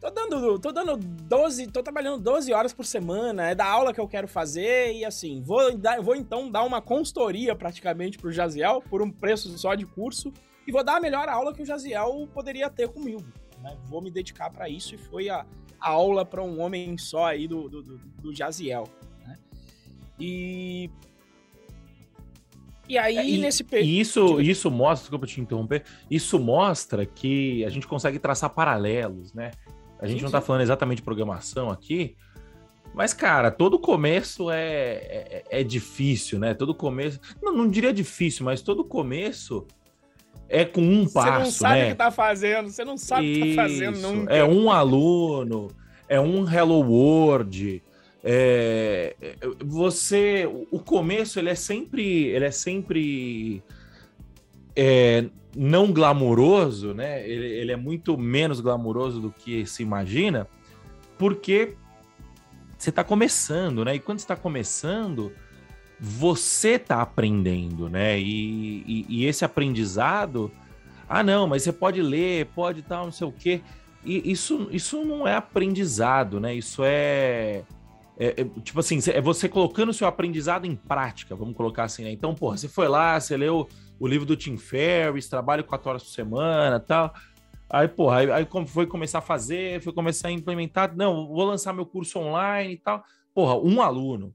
[0.00, 4.00] Tô dando, tô dando 12, tô trabalhando 12 horas por semana, é da aula que
[4.00, 5.60] eu quero fazer e assim, vou,
[6.00, 10.32] vou então dar uma consultoria praticamente pro Jaziel por um preço só de curso
[10.64, 13.24] e vou dar a melhor aula que o Jaziel poderia ter comigo.
[13.60, 13.76] Né?
[13.86, 15.44] Vou me dedicar para isso e foi a,
[15.80, 18.84] a aula para um homem só aí do, do, do, do Jaziel.
[19.26, 19.36] Né?
[20.20, 20.90] E
[22.88, 23.88] e aí, é, e, nesse período.
[23.88, 29.50] Isso, isso mostra, desculpa te interromper, isso mostra que a gente consegue traçar paralelos, né?
[30.00, 32.16] A gente sim, não tá falando exatamente de programação aqui,
[32.94, 36.54] mas, cara, todo começo é, é, é difícil, né?
[36.54, 37.20] Todo começo.
[37.40, 39.66] Não, não diria difícil, mas todo começo
[40.48, 41.32] é com um passo.
[41.32, 41.86] Você não sabe né?
[41.86, 44.34] o que tá fazendo, você não sabe o que tá fazendo nunca.
[44.34, 45.68] É um aluno,
[46.08, 47.82] é um Hello World.
[48.22, 49.14] É,
[49.64, 50.48] você.
[50.70, 52.26] O começo ele é sempre.
[52.26, 53.62] Ele é sempre.
[54.74, 55.24] É,
[55.56, 57.28] não glamouroso, né?
[57.28, 60.46] Ele, ele, é muito menos glamouroso do que se imagina,
[61.16, 61.74] porque
[62.76, 63.96] você está começando, né?
[63.96, 65.32] E quando está começando,
[65.98, 68.18] você está aprendendo, né?
[68.18, 70.50] E, e, e, esse aprendizado,
[71.08, 73.60] ah, não, mas você pode ler, pode tal, não sei o quê.
[74.04, 76.54] Isso, isso não é aprendizado, né?
[76.54, 77.64] Isso é,
[78.18, 82.02] é, é, tipo assim, é você colocando o seu aprendizado em prática, vamos colocar assim,
[82.02, 82.10] né?
[82.10, 83.68] Então, porra, você foi lá, você leu
[84.00, 87.14] o livro do Tim Ferriss, trabalho quatro horas por semana tal.
[87.70, 90.96] Aí, porra, aí, aí foi começar a fazer, foi começar a implementar.
[90.96, 93.04] Não, vou lançar meu curso online e tal.
[93.32, 94.34] Porra, um aluno.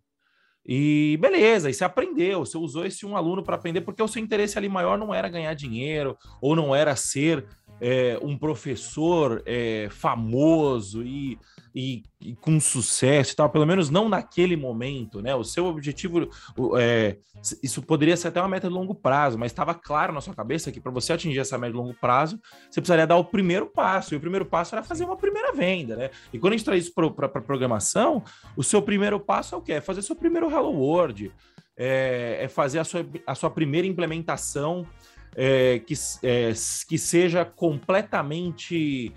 [0.65, 4.23] E beleza, e você aprendeu, você usou esse um aluno para aprender, porque o seu
[4.23, 7.45] interesse ali maior não era ganhar dinheiro, ou não era ser
[7.81, 11.37] é, um professor é, famoso e,
[11.75, 15.33] e, e, com sucesso e tal, pelo menos não naquele momento, né?
[15.33, 16.29] O seu objetivo,
[16.77, 17.17] é,
[17.61, 20.71] isso poderia ser até uma meta de longo prazo, mas estava claro na sua cabeça
[20.71, 24.13] que para você atingir essa meta de longo prazo, você precisaria dar o primeiro passo,
[24.13, 26.09] e o primeiro passo era fazer uma primeira venda, né?
[26.31, 28.23] E quando a gente traz isso para programação,
[28.55, 29.73] o seu primeiro passo é o quê?
[29.73, 31.31] É fazer seu primeiro Hello World,
[31.75, 34.87] é, é fazer a sua, a sua primeira implementação
[35.35, 36.53] é, que, é,
[36.87, 39.11] que seja completamente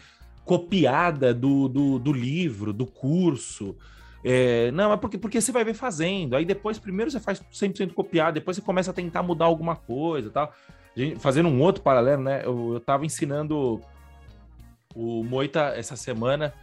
[0.47, 3.77] copiada do, do, do livro, do curso.
[4.25, 6.37] É, não, é porque, porque você vai ver fazendo.
[6.37, 10.31] Aí depois, primeiro você faz 100% copiado, depois você começa a tentar mudar alguma coisa
[10.31, 10.55] tal.
[11.19, 12.43] Fazendo um outro paralelo, né?
[12.43, 13.83] Eu, eu tava ensinando
[14.95, 16.55] o Moita essa semana.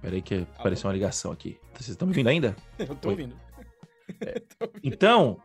[0.00, 1.58] Peraí que apareceu uma ligação aqui.
[1.74, 2.54] Vocês estão me ouvindo ainda?
[2.78, 3.34] Eu tô ouvindo.
[4.20, 4.40] É.
[4.82, 5.38] Então,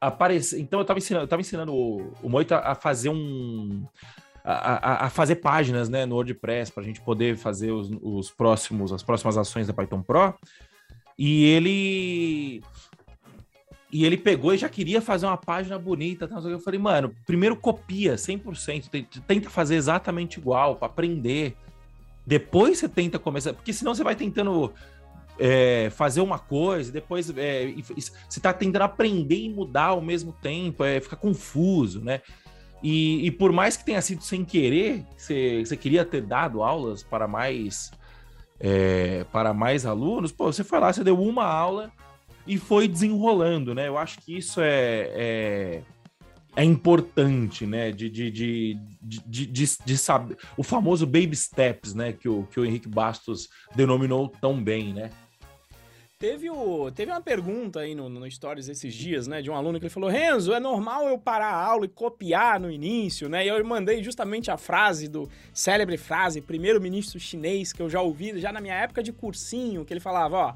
[0.00, 0.60] aparece.
[0.60, 3.86] Então eu estava ensinando, eu tava ensinando o, o Moita a fazer um.
[4.50, 8.92] A, a, fazer páginas né, no WordPress para a gente poder fazer os, os, próximos,
[8.92, 10.34] as próximas ações da Python Pro.
[11.18, 12.62] E ele.
[13.92, 16.28] E ele pegou e já queria fazer uma página bonita.
[16.44, 21.54] Eu falei, mano, primeiro copia 100%, tenta fazer exatamente igual para aprender.
[22.26, 24.72] Depois você tenta começar, porque senão você vai tentando
[25.38, 30.84] é, fazer uma coisa, depois é, você está tentando aprender e mudar ao mesmo tempo,
[30.84, 32.20] é, fica confuso, né?
[32.82, 37.26] E, e, por mais que tenha sido sem querer, você, queria ter dado aulas para
[37.26, 37.90] mais
[38.60, 41.92] é, para mais alunos, pô, você foi lá, você deu uma aula
[42.46, 43.88] e foi desenrolando, né?
[43.88, 45.82] Eu acho que isso é, é,
[46.56, 47.92] é importante, né?
[47.92, 52.12] De, de, de, de, de, de, saber o famoso baby steps, né?
[52.12, 55.10] Que o, que o Henrique Bastos denominou tão bem, né?
[56.20, 59.78] Teve, o, teve uma pergunta aí no, no Stories esses dias, né, de um aluno
[59.78, 63.44] que ele falou: Renzo, é normal eu parar a aula e copiar no início, né?
[63.44, 68.36] E eu mandei justamente a frase do célebre frase, primeiro-ministro chinês, que eu já ouvi
[68.40, 70.54] já na minha época de cursinho, que ele falava: ó,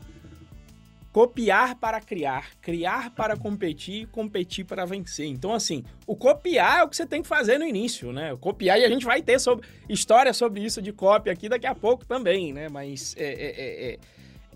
[1.12, 5.26] copiar para criar, criar para competir, competir para vencer.
[5.28, 8.32] Então, assim, o copiar é o que você tem que fazer no início, né?
[8.32, 11.68] O copiar, e a gente vai ter sobre, história sobre isso de cópia aqui daqui
[11.68, 12.68] a pouco também, né?
[12.68, 13.98] Mas é, é, é,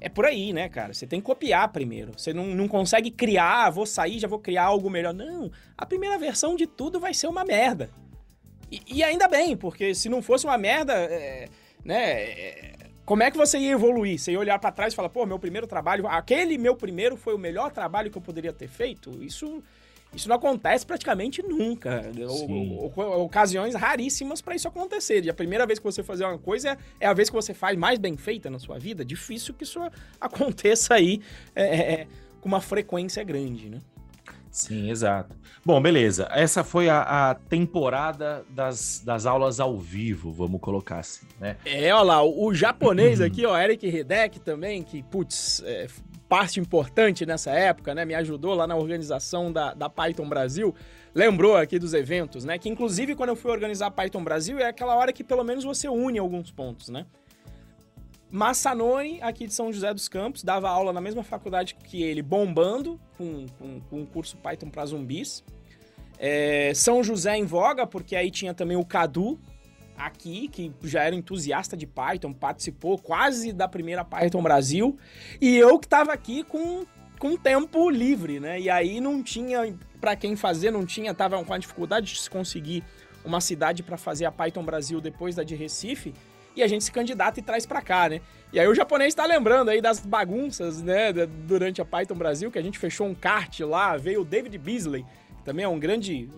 [0.01, 0.93] é por aí, né, cara?
[0.93, 2.13] Você tem que copiar primeiro.
[2.17, 5.15] Você não, não consegue criar, ah, vou sair, já vou criar algo melhor.
[5.15, 5.51] Não.
[5.77, 7.91] A primeira versão de tudo vai ser uma merda.
[8.71, 11.49] E, e ainda bem, porque se não fosse uma merda, é,
[11.85, 12.13] né?
[12.13, 12.73] É,
[13.07, 14.19] como é que você ia evoluir?
[14.19, 17.35] Você ia olhar para trás e falar, pô, meu primeiro trabalho, aquele meu primeiro foi
[17.35, 19.23] o melhor trabalho que eu poderia ter feito?
[19.23, 19.63] Isso
[20.15, 22.11] isso não acontece praticamente nunca.
[22.49, 25.25] O, o, ocasiões raríssimas para isso acontecer.
[25.25, 27.77] E a primeira vez que você fazer uma coisa é a vez que você faz
[27.77, 29.05] mais bem feita na sua vida.
[29.05, 29.81] Difícil que isso
[30.21, 31.21] aconteça aí
[31.55, 32.07] é, é, é,
[32.41, 33.81] com uma frequência grande, né?
[34.51, 35.37] Sim, exato.
[35.63, 36.29] Bom, beleza.
[36.33, 41.59] Essa foi a, a, temporada das, das aulas ao vivo, vamos colocar assim, né?
[41.63, 45.89] É, olha lá, o, o japonês aqui, ó, Eric Hidek também, que, putz, é,
[46.29, 48.05] parte importante nessa época, né?
[48.05, 50.75] Me ajudou lá na organização da, da Python Brasil.
[51.15, 52.59] Lembrou aqui dos eventos, né?
[52.59, 55.65] Que inclusive quando eu fui organizar a Python Brasil é aquela hora que pelo menos
[55.65, 57.07] você une alguns pontos, né?
[58.31, 63.01] Massanoni, aqui de São José dos Campos, dava aula na mesma faculdade que ele, bombando,
[63.17, 65.45] com, com, com um curso Python para zumbis.
[66.19, 69.39] É, São José em voga, porque aí tinha também o Cadu,
[69.97, 74.99] aqui, que já era entusiasta de Python, participou quase da primeira Python Brasil,
[75.41, 76.85] e eu que estava aqui com,
[77.19, 78.61] com tempo livre, né?
[78.61, 82.31] E aí não tinha para quem fazer, não tinha, tava com a dificuldade de se
[82.31, 82.85] conseguir
[83.25, 86.15] uma cidade para fazer a Python Brasil depois da de Recife,
[86.55, 88.21] e a gente se candidata e traz para cá, né?
[88.53, 91.13] E aí o japonês está lembrando aí das bagunças, né,
[91.47, 95.05] durante a Python Brasil, que a gente fechou um kart lá, veio o David Beasley,
[95.47, 96.29] também é um grande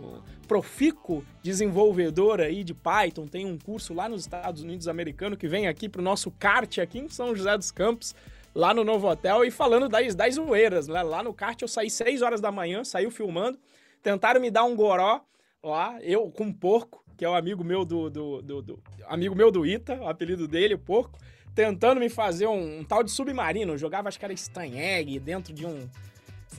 [0.47, 5.67] profícuo desenvolvedor aí de Python, tem um curso lá nos Estados Unidos americano que vem
[5.67, 8.15] aqui para o nosso kart aqui em São José dos Campos,
[8.55, 11.03] lá no Novo Hotel, e falando das, das zoeiras, né?
[11.03, 13.59] Lá no kart eu saí 6 horas da manhã, saiu filmando,
[14.03, 15.23] tentaram me dar um goró
[15.63, 19.35] lá, eu com um porco, que é o amigo meu do, do, do, do, amigo
[19.35, 21.19] meu do Ita, o apelido dele, o porco,
[21.55, 25.55] tentando me fazer um, um tal de submarino, eu jogava acho que era Stang dentro
[25.55, 25.89] de um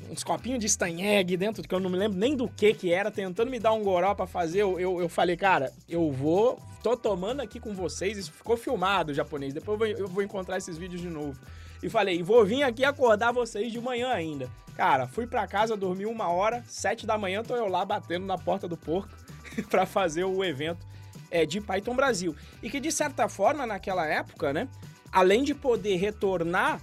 [0.09, 3.11] uns copinhos de Stanyeg dentro, que eu não me lembro nem do que que era,
[3.11, 4.61] tentando me dar um goró pra fazer.
[4.61, 9.13] Eu, eu, eu, falei, cara, eu vou, tô tomando aqui com vocês, isso ficou filmado
[9.13, 11.39] japonês, depois eu vou, eu vou encontrar esses vídeos de novo.
[11.81, 14.49] E falei, vou vir aqui acordar vocês de manhã ainda.
[14.75, 18.37] Cara, fui pra casa, dormi uma hora, sete da manhã, tô eu lá batendo na
[18.37, 19.13] porta do porco
[19.69, 20.87] pra fazer o evento.
[21.31, 22.35] é, de Python Brasil.
[22.61, 24.67] E que, de certa forma, naquela época, né,
[25.11, 26.81] além de poder retornar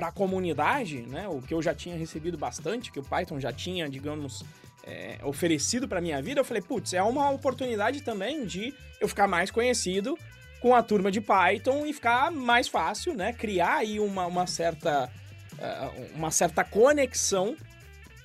[0.00, 3.52] para a comunidade, né, o que eu já tinha recebido bastante, que o Python já
[3.52, 4.42] tinha, digamos,
[4.82, 9.28] é, oferecido para minha vida, eu falei, putz, é uma oportunidade também de eu ficar
[9.28, 10.18] mais conhecido
[10.58, 15.12] com a turma de Python e ficar mais fácil, né, criar aí uma, uma certa
[15.58, 17.54] uh, uma certa conexão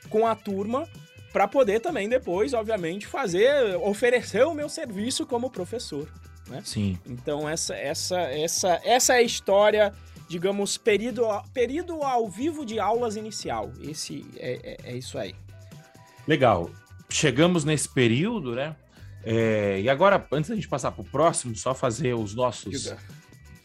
[0.10, 0.88] com a turma
[1.34, 6.10] para poder também depois, obviamente, fazer oferecer o meu serviço como professor,
[6.48, 6.62] né?
[6.64, 6.98] Sim.
[7.06, 9.94] Então essa essa essa essa é a história
[10.28, 13.72] digamos, período, período ao vivo de aulas inicial.
[13.82, 15.36] Esse é, é, é isso aí.
[16.28, 16.70] Legal.
[17.10, 18.76] Chegamos nesse período, né?
[19.24, 22.94] É, e agora, antes da gente passar para o próximo, só fazer os nossos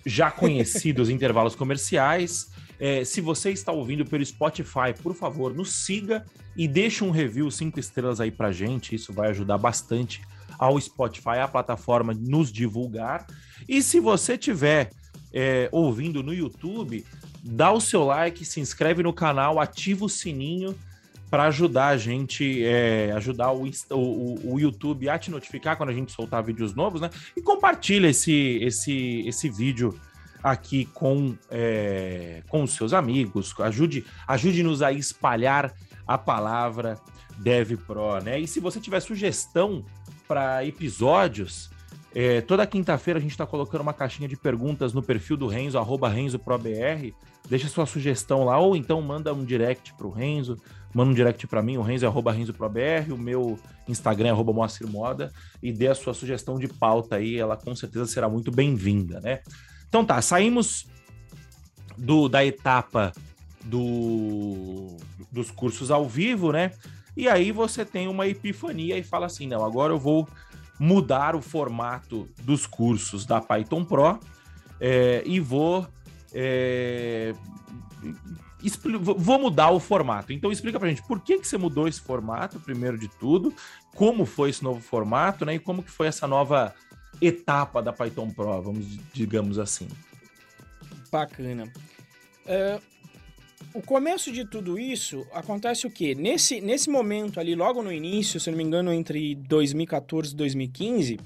[0.05, 2.51] já conhecidos intervalos comerciais.
[2.79, 6.25] É, se você está ouvindo pelo Spotify, por favor, nos siga
[6.57, 8.94] e deixe um review cinco estrelas aí para gente.
[8.94, 10.23] Isso vai ajudar bastante
[10.59, 13.27] ao Spotify, a plataforma, nos divulgar.
[13.68, 14.90] E se você tiver
[15.32, 17.04] é, ouvindo no YouTube,
[17.42, 20.76] dá o seu like, se inscreve no canal, ativa o sininho
[21.30, 25.94] para ajudar a gente, é, ajudar o, o, o, YouTube a te notificar quando a
[25.94, 27.08] gente soltar vídeos novos, né?
[27.36, 29.98] E compartilha esse, esse, esse vídeo
[30.42, 33.54] aqui com, é, com os seus amigos.
[33.60, 35.72] Ajude, ajude-nos a espalhar
[36.04, 36.98] a palavra
[37.38, 38.40] DevPro, né?
[38.40, 39.84] E se você tiver sugestão
[40.26, 41.70] para episódios,
[42.14, 45.79] é, toda quinta-feira a gente está colocando uma caixinha de perguntas no perfil do Renzo,
[45.79, 47.14] arroba RenzoProBR.
[47.49, 50.57] Deixa sua sugestão lá, ou então manda um direct para o Renzo,
[50.92, 54.53] manda um direct para mim, o Renzo é arroba RenzoProBR, o meu Instagram é arroba
[54.53, 58.51] Moacir Moda, e dê a sua sugestão de pauta aí, ela com certeza será muito
[58.51, 59.40] bem-vinda, né?
[59.88, 60.87] Então tá, saímos
[61.96, 63.12] do, da etapa
[63.64, 64.96] do,
[65.31, 66.73] dos cursos ao vivo, né?
[67.16, 70.29] E aí você tem uma epifania e fala assim: não, agora eu vou
[70.80, 74.18] mudar o formato dos cursos da Python Pro
[74.80, 75.86] é, e vou.
[76.32, 77.34] É,
[79.18, 80.32] vou mudar o formato.
[80.32, 83.52] Então explica pra gente por que, que você mudou esse formato, primeiro de tudo,
[83.94, 85.54] como foi esse novo formato, né?
[85.54, 86.74] E como que foi essa nova
[87.20, 89.86] etapa da Python Pro, vamos digamos assim.
[91.12, 91.70] Bacana.
[92.46, 92.80] Uh,
[93.73, 96.14] o começo de tudo isso acontece o quê?
[96.14, 101.20] Nesse, nesse momento ali, logo no início, se não me engano, entre 2014 e 2015,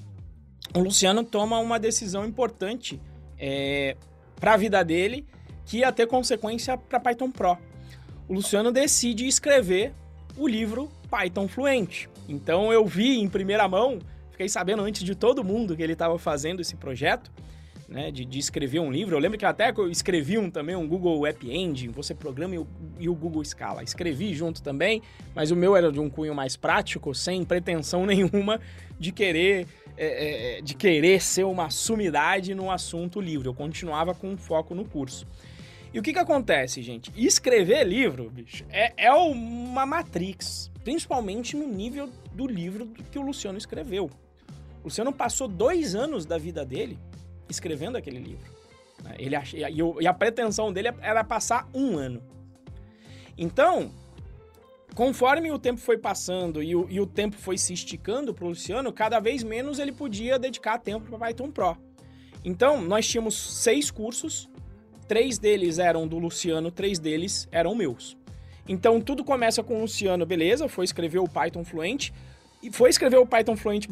[0.73, 3.01] o Luciano toma uma decisão importante
[3.39, 3.97] é,
[4.39, 5.25] para a vida dele
[5.65, 7.57] que ia ter consequência para Python Pro.
[8.27, 9.93] O Luciano decide escrever
[10.37, 12.09] o livro Python Fluente.
[12.29, 13.99] Então eu vi em primeira mão,
[14.31, 17.31] fiquei sabendo antes de todo mundo que ele estava fazendo esse projeto
[17.87, 19.15] né, de, de, escrever um livro.
[19.15, 22.57] Eu lembro que até eu escrevi um também, um Google App Engine, você programa e
[22.57, 22.67] o,
[22.99, 23.83] e o, Google Scala.
[23.83, 25.01] Escrevi junto também,
[25.33, 28.59] mas o meu era de um cunho mais prático, sem pretensão nenhuma
[28.99, 29.67] de querer,
[29.97, 33.47] é, é, de querer ser uma sumidade no assunto livre.
[33.47, 35.27] Eu continuava com foco no curso.
[35.93, 37.09] E o que que acontece, gente?
[37.15, 43.57] Escrever livro, bicho, é, é uma matrix, principalmente no nível do livro que o Luciano
[43.57, 44.09] escreveu.
[44.81, 46.99] O Luciano passou dois anos da vida dele
[47.49, 48.51] escrevendo aquele livro.
[49.03, 49.15] Né?
[49.19, 49.53] Ele ach...
[49.53, 52.21] e a pretensão dele era passar um ano.
[53.37, 53.91] Então,
[54.93, 58.49] conforme o tempo foi passando e o, e o tempo foi se esticando para o
[58.49, 61.77] Luciano, cada vez menos ele podia dedicar tempo para Python Pro.
[62.43, 64.47] Então, nós tínhamos seis cursos,
[65.07, 68.15] três deles eram do Luciano, três deles eram meus.
[68.67, 72.13] Então, tudo começa com o Luciano, beleza, foi escrever o Python Fluente
[72.65, 73.85] e foi escrever o Python Fluent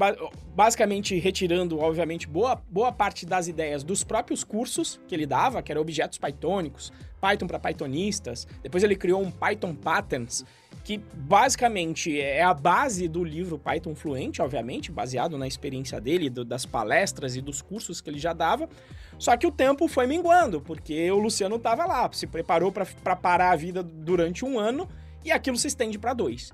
[0.55, 5.71] basicamente retirando, obviamente, boa, boa parte das ideias dos próprios cursos que ele dava, que
[5.71, 8.47] eram objetos pythônicos, Python para pythonistas.
[8.63, 10.43] Depois ele criou um Python Patterns,
[10.83, 16.43] que basicamente é a base do livro Python Fluente, obviamente, baseado na experiência dele, do,
[16.43, 18.67] das palestras e dos cursos que ele já dava.
[19.19, 23.51] Só que o tempo foi minguando, porque o Luciano estava lá, se preparou para parar
[23.51, 24.89] a vida durante um ano
[25.23, 26.51] e aquilo se estende para dois.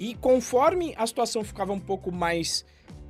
[0.00, 2.64] E conforme a situação ficava um pouco mais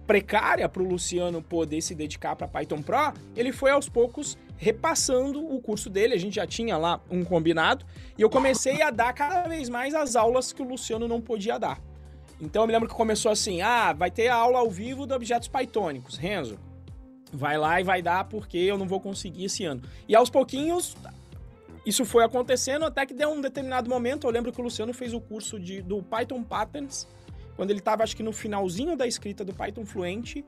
[0.09, 5.41] precária para o Luciano poder se dedicar para Python Pro, ele foi aos poucos repassando
[5.55, 6.15] o curso dele.
[6.15, 7.87] A gente já tinha lá um combinado
[8.19, 11.59] e eu comecei a dar cada vez mais as aulas que o Luciano não podia
[11.61, 11.81] dar.
[12.41, 15.47] Então eu me lembro que começou assim: ah, vai ter aula ao vivo de objetos
[15.47, 16.17] pythônicos.
[16.17, 16.59] Renzo,
[17.33, 19.81] vai lá e vai dar porque eu não vou conseguir esse ano.
[20.09, 20.97] E aos pouquinhos
[21.91, 24.27] isso foi acontecendo até que deu um determinado momento.
[24.27, 27.07] Eu lembro que o Luciano fez o curso de, do Python Patterns,
[27.57, 30.45] quando ele estava, acho que no finalzinho da escrita do Python Fluente.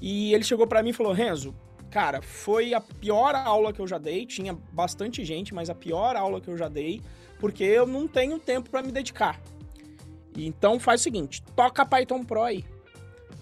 [0.00, 1.52] E ele chegou para mim e falou: Renzo,
[1.90, 4.24] cara, foi a pior aula que eu já dei.
[4.24, 7.02] Tinha bastante gente, mas a pior aula que eu já dei,
[7.40, 9.40] porque eu não tenho tempo para me dedicar.
[10.36, 12.64] Então faz o seguinte: toca Python Pro aí.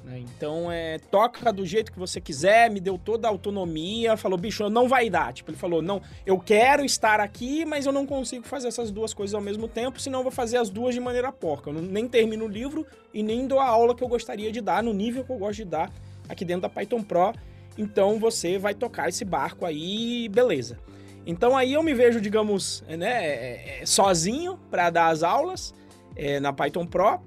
[0.05, 0.19] Né?
[0.19, 4.69] Então, é, toca do jeito que você quiser, me deu toda a autonomia, falou, bicho,
[4.69, 5.33] não vai dar.
[5.33, 9.15] Tipo, ele falou, não, eu quero estar aqui, mas eu não consigo fazer essas duas
[9.15, 11.71] coisas ao mesmo tempo, senão eu vou fazer as duas de maneira porca.
[11.71, 14.83] Eu nem termino o livro e nem dou a aula que eu gostaria de dar,
[14.83, 15.91] no nível que eu gosto de dar
[16.29, 17.33] aqui dentro da Python Pro.
[17.79, 20.79] Então, você vai tocar esse barco aí, beleza.
[21.27, 25.75] Então, aí eu me vejo, digamos, né, é, é, sozinho para dar as aulas
[26.15, 27.19] é, na Python Pro,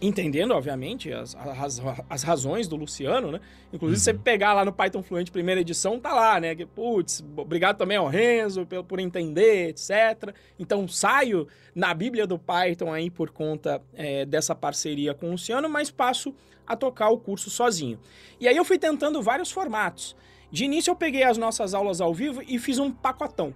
[0.00, 3.40] entendendo, obviamente, as, as, as, razões do Luciano, né?
[3.72, 4.04] Inclusive, uhum.
[4.04, 6.54] você pegar lá no Python Fluente primeira edição, tá lá, né?
[6.54, 10.34] Que, putz, obrigado também ao Renzo por, por entender, etc.
[10.58, 15.68] Então, saio na Bíblia do Python aí por conta é, dessa parceria com o Luciano,
[15.68, 16.34] mas passo
[16.66, 17.98] a tocar o curso sozinho.
[18.40, 20.16] E aí eu fui tentando vários formatos.
[20.50, 23.52] De início, eu peguei as nossas aulas ao vivo e fiz um pacotão.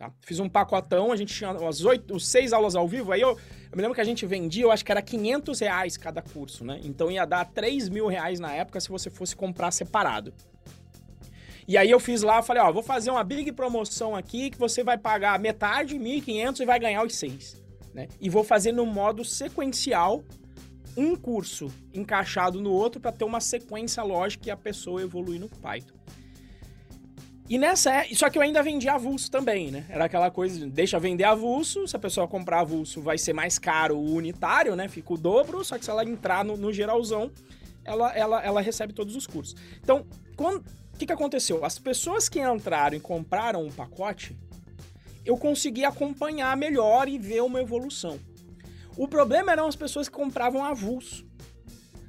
[0.00, 0.10] Tá?
[0.22, 3.32] Fiz um pacotão, a gente tinha as os seis aulas ao vivo, aí eu,
[3.70, 6.64] eu, me lembro que a gente vendia, eu acho que era 500 reais cada curso,
[6.64, 6.80] né?
[6.82, 10.32] Então ia dar 3 mil reais na época se você fosse comprar separado.
[11.68, 14.82] E aí eu fiz lá, falei, ó, vou fazer uma big promoção aqui que você
[14.82, 18.08] vai pagar metade, 1.500 e vai ganhar os seis, né?
[18.18, 20.24] E vou fazer no modo sequencial
[20.96, 25.50] um curso encaixado no outro para ter uma sequência lógica e a pessoa evoluir no
[25.50, 25.94] Python.
[27.50, 29.84] E nessa, é, só que eu ainda vendia avulso também, né?
[29.88, 33.96] Era aquela coisa, deixa vender avulso, se a pessoa comprar avulso vai ser mais caro
[33.96, 34.86] o unitário, né?
[34.86, 37.28] Fica o dobro, só que se ela entrar no, no geralzão,
[37.84, 39.56] ela, ela, ela recebe todos os cursos.
[39.82, 40.06] Então,
[40.38, 41.64] o que, que aconteceu?
[41.64, 44.38] As pessoas que entraram e compraram um pacote,
[45.26, 48.20] eu consegui acompanhar melhor e ver uma evolução.
[48.96, 51.26] O problema eram as pessoas que compravam avulso.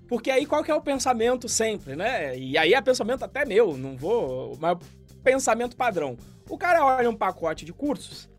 [0.07, 2.37] Porque aí qual que é o pensamento sempre, né?
[2.37, 4.55] E aí é pensamento até meu, não vou.
[4.59, 4.77] Mas
[5.23, 6.17] pensamento padrão.
[6.49, 8.29] O cara olha um pacote de cursos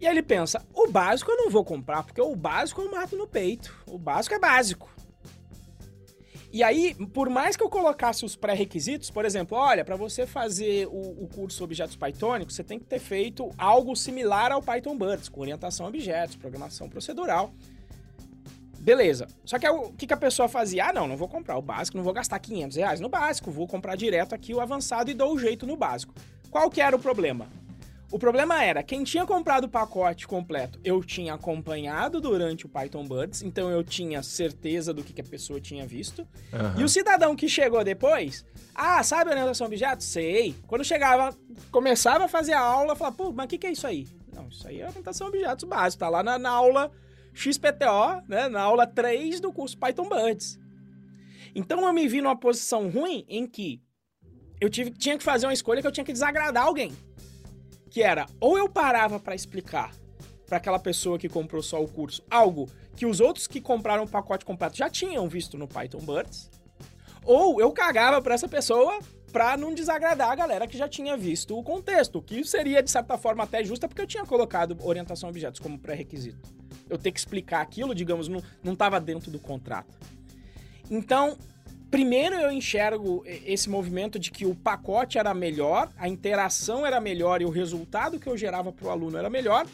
[0.00, 3.26] e ele pensa: o básico eu não vou comprar, porque o básico eu mato no
[3.26, 3.74] peito.
[3.86, 4.94] O básico é básico.
[6.52, 10.86] E aí, por mais que eu colocasse os pré-requisitos, por exemplo, olha, para você fazer
[10.86, 15.28] o, o, curso Objetos Pythônicos, você tem que ter feito algo similar ao Python Birds,
[15.28, 17.52] com orientação a objetos, programação procedural.
[18.84, 19.26] Beleza.
[19.46, 20.88] Só que o que, que a pessoa fazia?
[20.88, 23.66] Ah, não, não vou comprar o básico, não vou gastar 500 reais no básico, vou
[23.66, 26.14] comprar direto aqui o avançado e dou o jeito no básico.
[26.50, 27.48] Qual que era o problema?
[28.12, 33.06] O problema era, quem tinha comprado o pacote completo, eu tinha acompanhado durante o Python
[33.06, 36.20] Buds, então eu tinha certeza do que, que a pessoa tinha visto.
[36.52, 36.80] Uhum.
[36.82, 40.06] E o cidadão que chegou depois, ah, sabe orientação a objetos?
[40.06, 40.54] Sei.
[40.66, 41.34] Quando chegava,
[41.72, 44.06] começava a fazer a aula, falava, pô, mas o que, que é isso aí?
[44.32, 46.92] Não, isso aí é orientação a objetos básico, tá lá na, na aula
[47.34, 50.58] XPTO, né, na aula 3 do curso Python Birds.
[51.54, 53.82] Então eu me vi numa posição ruim em que
[54.60, 56.92] eu tive, tinha que fazer uma escolha que eu tinha que desagradar alguém.
[57.90, 59.92] Que era, ou eu parava para explicar
[60.46, 64.08] para aquela pessoa que comprou só o curso algo que os outros que compraram o
[64.08, 66.50] pacote completo já tinham visto no Python Birds,
[67.24, 69.00] ou eu cagava para essa pessoa
[69.32, 73.18] para não desagradar a galera que já tinha visto o contexto, que seria de certa
[73.18, 77.18] forma até justa porque eu tinha colocado orientação a objetos como pré-requisito eu ter que
[77.18, 79.94] explicar aquilo, digamos, não estava dentro do contrato.
[80.90, 81.36] Então,
[81.90, 87.40] primeiro eu enxergo esse movimento de que o pacote era melhor, a interação era melhor
[87.40, 89.66] e o resultado que eu gerava para o aluno era melhor.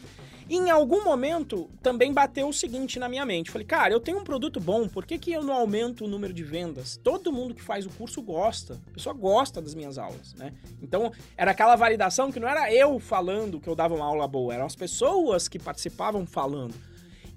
[0.50, 3.52] E em algum momento também bateu o seguinte na minha mente.
[3.52, 6.34] Falei, cara, eu tenho um produto bom, por que, que eu não aumento o número
[6.34, 6.96] de vendas?
[6.96, 10.52] Todo mundo que faz o curso gosta, a pessoa gosta das minhas aulas, né?
[10.82, 14.52] Então era aquela validação que não era eu falando que eu dava uma aula boa,
[14.52, 16.74] eram as pessoas que participavam falando.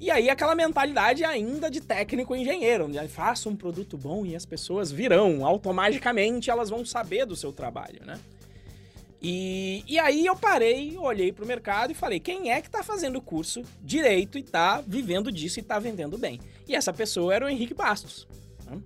[0.04, 4.46] E aí aquela mentalidade ainda de técnico engenheiro, onde faça um produto bom e as
[4.46, 8.20] pessoas virão, automaticamente elas vão saber do seu trabalho, né?
[9.22, 12.84] E, e aí eu parei, olhei para o mercado e falei, quem é que está
[12.84, 16.38] fazendo o curso direito e está vivendo disso e está vendendo bem?
[16.68, 18.28] E essa pessoa era o Henrique Bastos.
[18.66, 18.82] Né?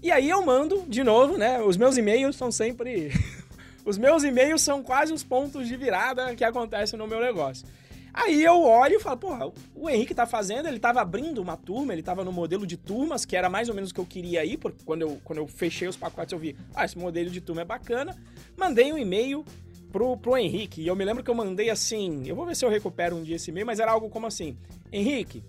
[0.00, 1.60] E aí eu mando, de novo, né?
[1.62, 3.10] Os meus e-mails são sempre...
[3.84, 7.66] os meus e-mails são quase os pontos de virada que acontecem no meu negócio.
[8.14, 11.92] Aí eu olho e falo, porra, o Henrique tá fazendo, ele tava abrindo uma turma,
[11.92, 14.44] ele tava no modelo de turmas, que era mais ou menos o que eu queria
[14.44, 17.40] ir, porque quando eu, quando eu fechei os pacotes eu vi, ah, esse modelo de
[17.40, 18.16] turma é bacana.
[18.56, 19.44] Mandei um e-mail
[19.90, 22.64] pro, pro Henrique, e eu me lembro que eu mandei assim, eu vou ver se
[22.64, 24.56] eu recupero um dia esse e-mail, mas era algo como assim,
[24.92, 25.42] Henrique,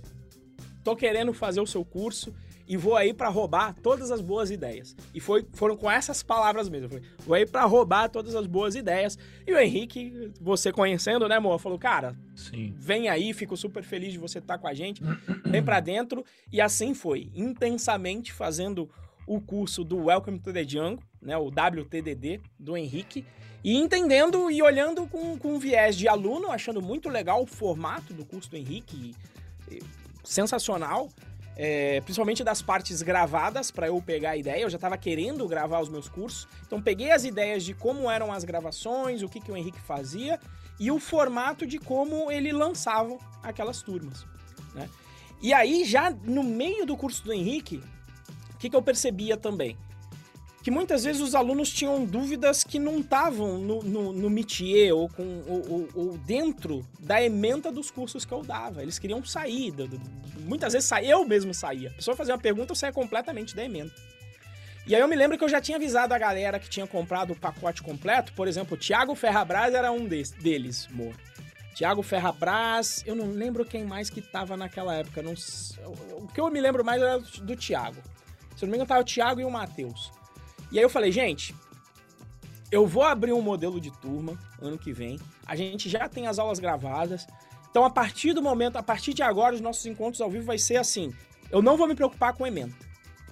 [0.84, 2.34] tô querendo fazer o seu curso,
[2.68, 4.96] e vou aí para roubar todas as boas ideias.
[5.14, 6.90] E foi, foram com essas palavras mesmo.
[7.20, 9.18] Vou aí para roubar todas as boas ideias.
[9.46, 11.60] E o Henrique, você conhecendo, né, amor?
[11.60, 12.74] Falou, cara, Sim.
[12.78, 15.02] vem aí, fico super feliz de você estar tá com a gente.
[15.46, 16.26] Vem para dentro.
[16.52, 18.90] E assim foi, intensamente fazendo
[19.28, 23.26] o curso do Welcome to the Django, né, o WTDD do Henrique,
[23.64, 28.24] e entendendo e olhando com, com viés de aluno, achando muito legal o formato do
[28.24, 29.16] curso do Henrique,
[30.24, 31.10] sensacional.
[31.56, 34.62] É, principalmente das partes gravadas, para eu pegar a ideia.
[34.62, 38.32] Eu já estava querendo gravar os meus cursos, então peguei as ideias de como eram
[38.32, 40.40] as gravações, o que, que o Henrique fazia
[40.80, 44.26] e o formato de como ele lançava aquelas turmas.
[44.74, 44.90] Né?
[45.42, 47.82] E aí, já no meio do curso do Henrique,
[48.54, 49.78] o que, que eu percebia também?
[50.66, 55.08] Que muitas vezes os alunos tinham dúvidas que não estavam no, no, no métier ou,
[55.08, 58.82] com, ou, ou, dentro da ementa dos cursos que eu dava.
[58.82, 59.70] Eles queriam sair.
[59.70, 60.02] Do, do,
[60.40, 61.90] muitas vezes eu mesmo saía.
[61.90, 63.94] A pessoa fazia uma pergunta, eu saía completamente da ementa.
[64.88, 67.34] E aí eu me lembro que eu já tinha avisado a galera que tinha comprado
[67.34, 68.34] o pacote completo.
[68.34, 71.14] Por exemplo, o Thiago Ferrabras era um deles, amor.
[71.76, 75.22] Thiago Ferrabras, eu não lembro quem mais que tava naquela época.
[75.22, 78.02] Não, o que eu me lembro mais era do Thiago.
[78.58, 80.12] Se eu não me engano, tava o Thiago e o Matheus.
[80.76, 81.56] E aí eu falei, gente,
[82.70, 85.18] eu vou abrir um modelo de turma ano que vem.
[85.46, 87.26] A gente já tem as aulas gravadas.
[87.72, 90.58] Então, a partir do momento, a partir de agora, os nossos encontros ao vivo vai
[90.58, 91.14] ser assim.
[91.50, 92.74] Eu não vou me preocupar com emenda.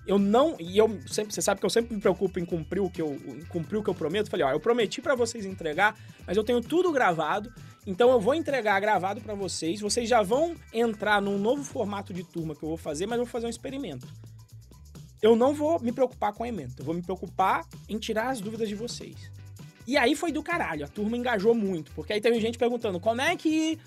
[0.07, 2.89] Eu não, e eu sempre, você sabe que eu sempre me preocupo em cumprir o
[2.89, 3.19] que eu
[3.49, 4.29] cumprir o que eu prometo.
[4.29, 7.53] Falei, ó, eu prometi para vocês entregar, mas eu tenho tudo gravado.
[7.85, 9.81] Então eu vou entregar gravado para vocês.
[9.81, 13.25] Vocês já vão entrar num novo formato de turma que eu vou fazer, mas eu
[13.25, 14.07] vou fazer um experimento
[15.24, 18.41] eu não vou me preocupar com a emenda, eu vou me preocupar em tirar as
[18.41, 19.32] dúvidas de vocês.
[19.88, 23.21] E aí foi do caralho, a turma engajou muito, porque aí teve gente perguntando como
[23.21, 23.80] é que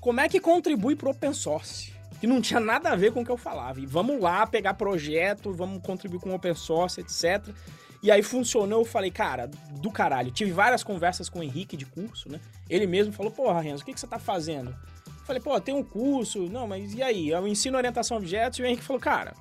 [0.00, 1.92] como é que contribui pro open source?
[2.20, 3.80] Que não tinha nada a ver com o que eu falava.
[3.80, 7.54] E vamos lá pegar projeto, vamos contribuir com open source, etc.
[8.02, 9.48] E aí funcionou, eu falei, cara,
[9.80, 10.32] do caralho.
[10.32, 12.40] Tive várias conversas com o Henrique de curso, né?
[12.68, 14.70] Ele mesmo falou, porra, Renzo, o que, que você tá fazendo?
[15.06, 16.48] Eu falei, pô, tem um curso.
[16.48, 17.28] Não, mas e aí?
[17.28, 18.58] Eu ensino orientação a objetos.
[18.58, 19.34] E o Henrique falou, cara,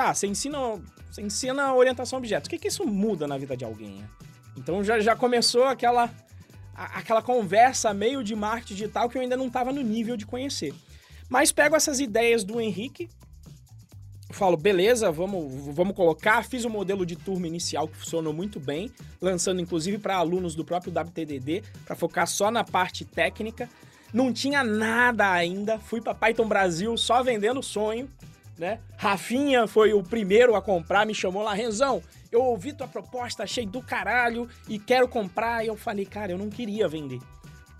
[0.00, 0.58] Tá, você ensina,
[1.10, 2.46] você ensina orientação a objetos.
[2.46, 3.96] O que, que isso muda na vida de alguém?
[3.96, 4.08] Né?
[4.56, 6.10] Então já, já começou aquela,
[6.74, 10.24] a, aquela conversa meio de marketing digital que eu ainda não estava no nível de
[10.24, 10.72] conhecer.
[11.28, 13.10] Mas pego essas ideias do Henrique,
[14.30, 16.46] falo, beleza, vamos, vamos colocar.
[16.46, 18.90] Fiz o um modelo de turma inicial que funcionou muito bem,
[19.20, 23.68] lançando inclusive para alunos do próprio WTDD, para focar só na parte técnica.
[24.14, 28.08] Não tinha nada ainda, fui para Python Brasil só vendendo sonho
[28.60, 28.78] né?
[28.98, 33.64] Rafinha foi o primeiro a comprar, me chamou lá, Renzão, eu ouvi tua proposta, achei
[33.64, 35.64] do caralho e quero comprar.
[35.64, 37.18] E eu falei, cara, eu não queria vender.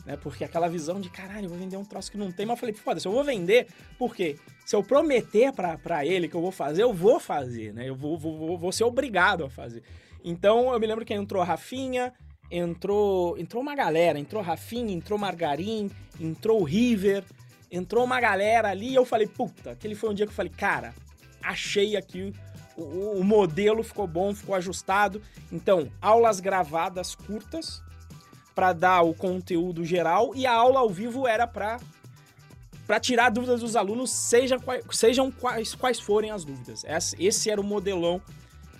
[0.06, 0.16] Né?
[0.16, 2.60] Porque aquela visão de caralho, eu vou vender um troço que não tem, mas eu
[2.60, 3.68] falei, foda-se, eu vou vender,
[3.98, 7.86] porque se eu prometer para ele que eu vou fazer, eu vou fazer, né?
[7.86, 9.82] Eu vou, vou, vou ser obrigado a fazer.
[10.24, 12.10] Então eu me lembro que entrou Rafinha,
[12.50, 17.22] entrou, entrou uma galera, entrou Rafinha, entrou Margarim, entrou River,
[17.70, 20.52] entrou uma galera ali e eu falei, puta, aquele foi um dia que eu falei,
[20.56, 20.94] cara,
[21.42, 22.34] achei aqui
[22.76, 25.22] o, o modelo ficou bom, ficou ajustado.
[25.52, 27.82] Então, aulas gravadas curtas
[28.54, 31.78] para dar o conteúdo geral e a aula ao vivo era para
[32.86, 34.56] para tirar dúvidas dos alunos, seja,
[34.90, 36.84] sejam quais, quais forem as dúvidas.
[37.20, 38.20] Esse era o modelão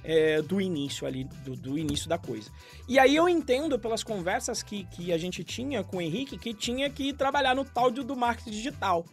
[0.05, 2.51] é, do início ali, do, do, início da coisa.
[2.89, 6.55] E aí eu entendo pelas conversas que, que a gente tinha com o Henrique que
[6.55, 9.05] tinha que trabalhar no tal do marketing digital.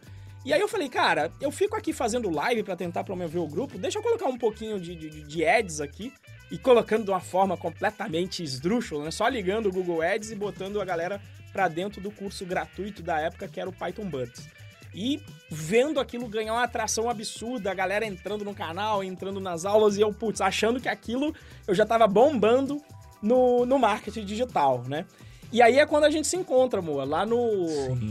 [0.44, 3.76] E aí eu falei, cara, eu fico aqui fazendo live para tentar promover o grupo,
[3.76, 6.12] deixa eu colocar um pouquinho de, de, de ads aqui
[6.50, 9.10] e colocando de uma forma completamente esdrúxula, né?
[9.10, 11.20] Só ligando o Google Ads e botando a galera
[11.52, 14.48] para dentro do curso gratuito da época que era o Python Buds.
[14.94, 19.96] E vendo aquilo ganhar uma atração absurda, a galera entrando no canal, entrando nas aulas
[19.96, 21.34] e eu, putz, achando que aquilo
[21.66, 22.82] eu já tava bombando
[23.22, 25.04] no, no marketing digital, né?
[25.50, 27.66] E aí é quando a gente se encontra, amor, lá no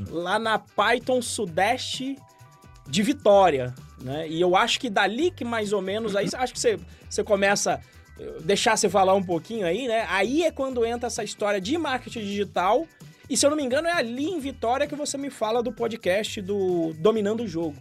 [0.09, 2.17] lá na Python Sudeste
[2.87, 4.27] de Vitória, né?
[4.27, 7.79] E eu acho que dali que mais ou menos aí acho que você, você começa
[8.41, 10.05] deixar você falar um pouquinho aí, né?
[10.09, 12.87] Aí é quando entra essa história de marketing digital
[13.29, 15.71] e se eu não me engano, é ali em Vitória que você me fala do
[15.71, 17.75] podcast do Dominando o Jogo.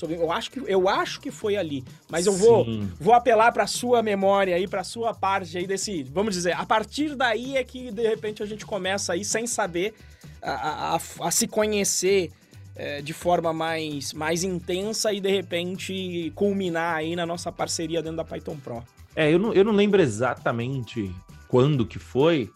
[0.00, 1.84] Eu acho que, eu acho que foi ali.
[2.08, 2.64] Mas eu vou,
[3.00, 6.04] vou apelar para sua memória aí, para sua parte aí desse.
[6.04, 9.94] Vamos dizer, a partir daí é que de repente a gente começa aí sem saber
[10.40, 12.30] a, a, a se conhecer
[12.76, 18.18] é, de forma mais, mais intensa e de repente culminar aí na nossa parceria dentro
[18.18, 18.84] da Python Pro.
[19.16, 21.12] É, eu não, eu não lembro exatamente
[21.48, 22.48] quando que foi,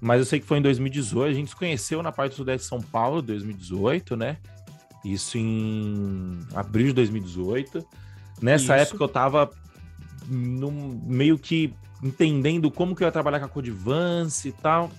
[0.00, 1.30] mas eu sei que foi em 2018.
[1.30, 4.38] A gente se conheceu na parte do Sudeste de São Paulo, 2018, né?
[5.04, 7.86] Isso em abril de 2018.
[8.40, 8.88] Nessa Isso.
[8.88, 9.50] época eu tava
[10.26, 14.90] num, meio que entendendo como que eu ia trabalhar com a Codivance e tal.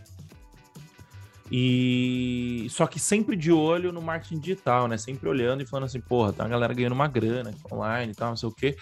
[1.51, 4.97] E só que sempre de olho no marketing digital, né?
[4.97, 8.29] Sempre olhando e falando assim, porra, tá a galera ganhando uma grana online e tal,
[8.29, 8.77] não sei o quê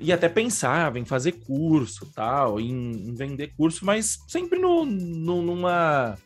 [0.00, 5.42] e até pensava em fazer curso, tal, em, em vender curso, mas sempre no, no,
[5.42, 6.16] numa,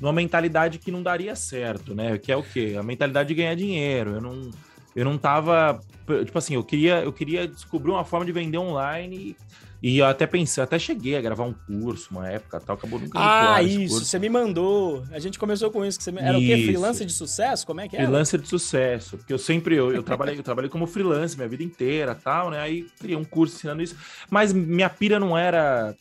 [0.00, 2.16] numa mentalidade que não daria certo, né?
[2.16, 2.76] Que é o quê?
[2.78, 4.12] A mentalidade de ganhar dinheiro.
[4.12, 4.50] Eu não,
[4.96, 5.80] eu não tava.
[6.24, 9.36] Tipo assim, eu queria, eu queria descobrir uma forma de vender online e
[9.82, 13.62] eu até pensei, até cheguei a gravar um curso uma época tal, acabou nunca Ah,
[13.62, 15.04] isso, você me mandou.
[15.12, 16.52] A gente começou com isso, que você era isso.
[16.52, 16.64] o quê?
[16.64, 17.66] Freelancer de sucesso?
[17.66, 18.00] Como é que é?
[18.00, 21.62] Freelancer de sucesso, porque eu sempre eu, eu trabalhei, eu trabalhei como freelancer minha vida
[21.62, 22.60] inteira, tal, né?
[22.60, 23.96] Aí criei um curso ensinando isso,
[24.28, 25.94] mas minha pira não era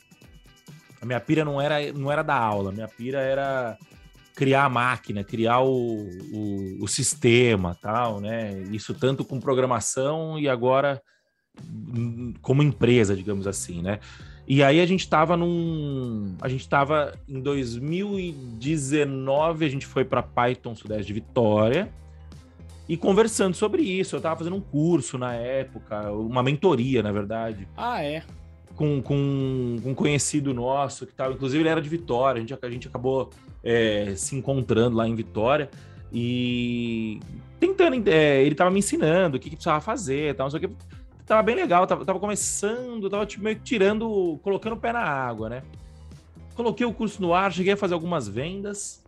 [1.00, 3.78] a minha pira não era não era da aula, minha pira era
[4.38, 8.64] criar a máquina, criar o, o, o sistema, tal, né?
[8.72, 11.02] Isso tanto com programação e agora
[12.42, 14.00] como empresa, digamos assim, né?
[14.48, 16.36] E aí a gente estava num.
[16.42, 21.92] A gente estava em 2019, a gente foi para Python Sudeste de Vitória
[22.88, 24.16] e conversando sobre isso.
[24.16, 27.68] Eu estava fazendo um curso na época, uma mentoria, na verdade.
[27.76, 28.24] Ah, é?
[28.74, 32.58] Com, com, com um conhecido nosso que estava, inclusive ele era de Vitória, a gente,
[32.62, 33.32] a gente acabou
[33.62, 35.70] é, se encontrando lá em Vitória
[36.14, 37.20] e
[37.60, 38.10] tentando.
[38.10, 40.76] É, ele estava me ensinando o que, que precisava fazer, tal, não sei o que
[41.28, 45.02] tava bem legal, tava, tava começando, tava tipo, meio que tirando, colocando o pé na
[45.02, 45.64] água, né?
[46.56, 49.04] Coloquei o curso no ar, cheguei a fazer algumas vendas,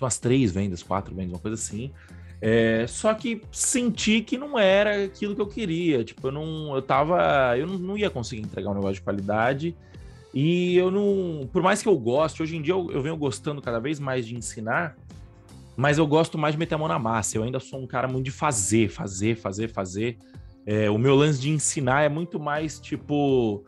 [0.00, 1.90] umas três vendas, quatro vendas, uma coisa assim.
[2.40, 6.04] É, só que senti que não era aquilo que eu queria.
[6.04, 6.74] Tipo, eu não.
[6.74, 7.56] Eu tava.
[7.58, 9.76] Eu não, não ia conseguir entregar um negócio de qualidade.
[10.32, 11.48] E eu não.
[11.52, 14.26] Por mais que eu goste, hoje em dia eu, eu venho gostando cada vez mais
[14.26, 14.96] de ensinar,
[15.76, 17.38] mas eu gosto mais de meter a mão na massa.
[17.38, 20.18] Eu ainda sou um cara muito de fazer, fazer, fazer, fazer.
[20.66, 23.64] É, o meu lance de ensinar é muito mais tipo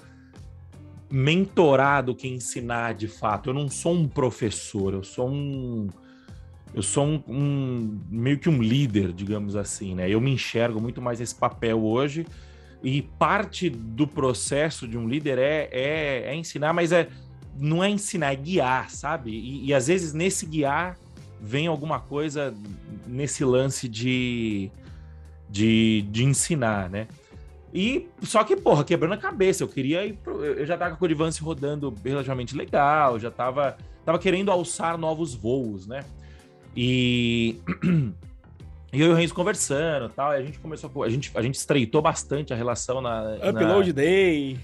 [1.10, 3.50] mentorar do que ensinar de fato.
[3.50, 5.88] Eu não sou um professor, eu sou um.
[6.74, 10.10] Eu sou um, um, meio que um líder, digamos assim, né?
[10.10, 12.26] Eu me enxergo muito mais nesse papel hoje.
[12.82, 17.08] E parte do processo de um líder é, é, é ensinar, mas é,
[17.58, 19.30] não é ensinar, é guiar, sabe?
[19.30, 20.98] E, e às vezes nesse guiar
[21.40, 22.54] vem alguma coisa
[23.06, 24.70] nesse lance de
[25.48, 27.06] de, de ensinar, né?
[27.72, 30.96] E só que, porra, quebrando a cabeça, eu queria ir pro, eu já tava com
[30.96, 36.02] a Codivance rodando relativamente legal, já tava, tava querendo alçar novos voos, né?
[36.74, 37.60] E,
[38.92, 41.56] e eu e o Renzo conversando tal, e a gente começou, a gente, a gente
[41.56, 43.36] estreitou bastante a relação na...
[43.46, 43.94] Upload na...
[43.94, 44.58] Day!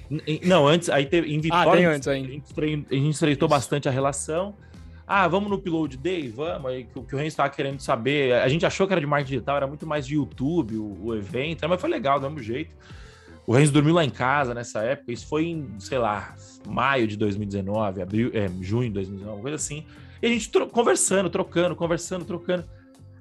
[0.45, 2.29] Não, antes, aí teve, em Vitória, ah, tem antes ainda.
[2.29, 3.55] A gente, a gente estreitou Isso.
[3.55, 4.55] bastante a relação,
[5.15, 6.29] ah, vamos no Upload Day?
[6.29, 6.71] Vamos.
[6.71, 8.33] Aí que, que o Renzo estava querendo saber.
[8.35, 11.15] A gente achou que era de marketing digital, era muito mais de YouTube o, o
[11.15, 12.71] evento, mas foi legal do mesmo jeito.
[13.47, 15.13] O Renzo dormiu lá em casa nessa época.
[15.13, 16.35] Isso foi em, sei lá,
[16.67, 19.85] maio de 2019, abril, é, junho de 2019, uma coisa assim.
[20.23, 22.65] E a gente tro conversando, trocando, conversando, trocando.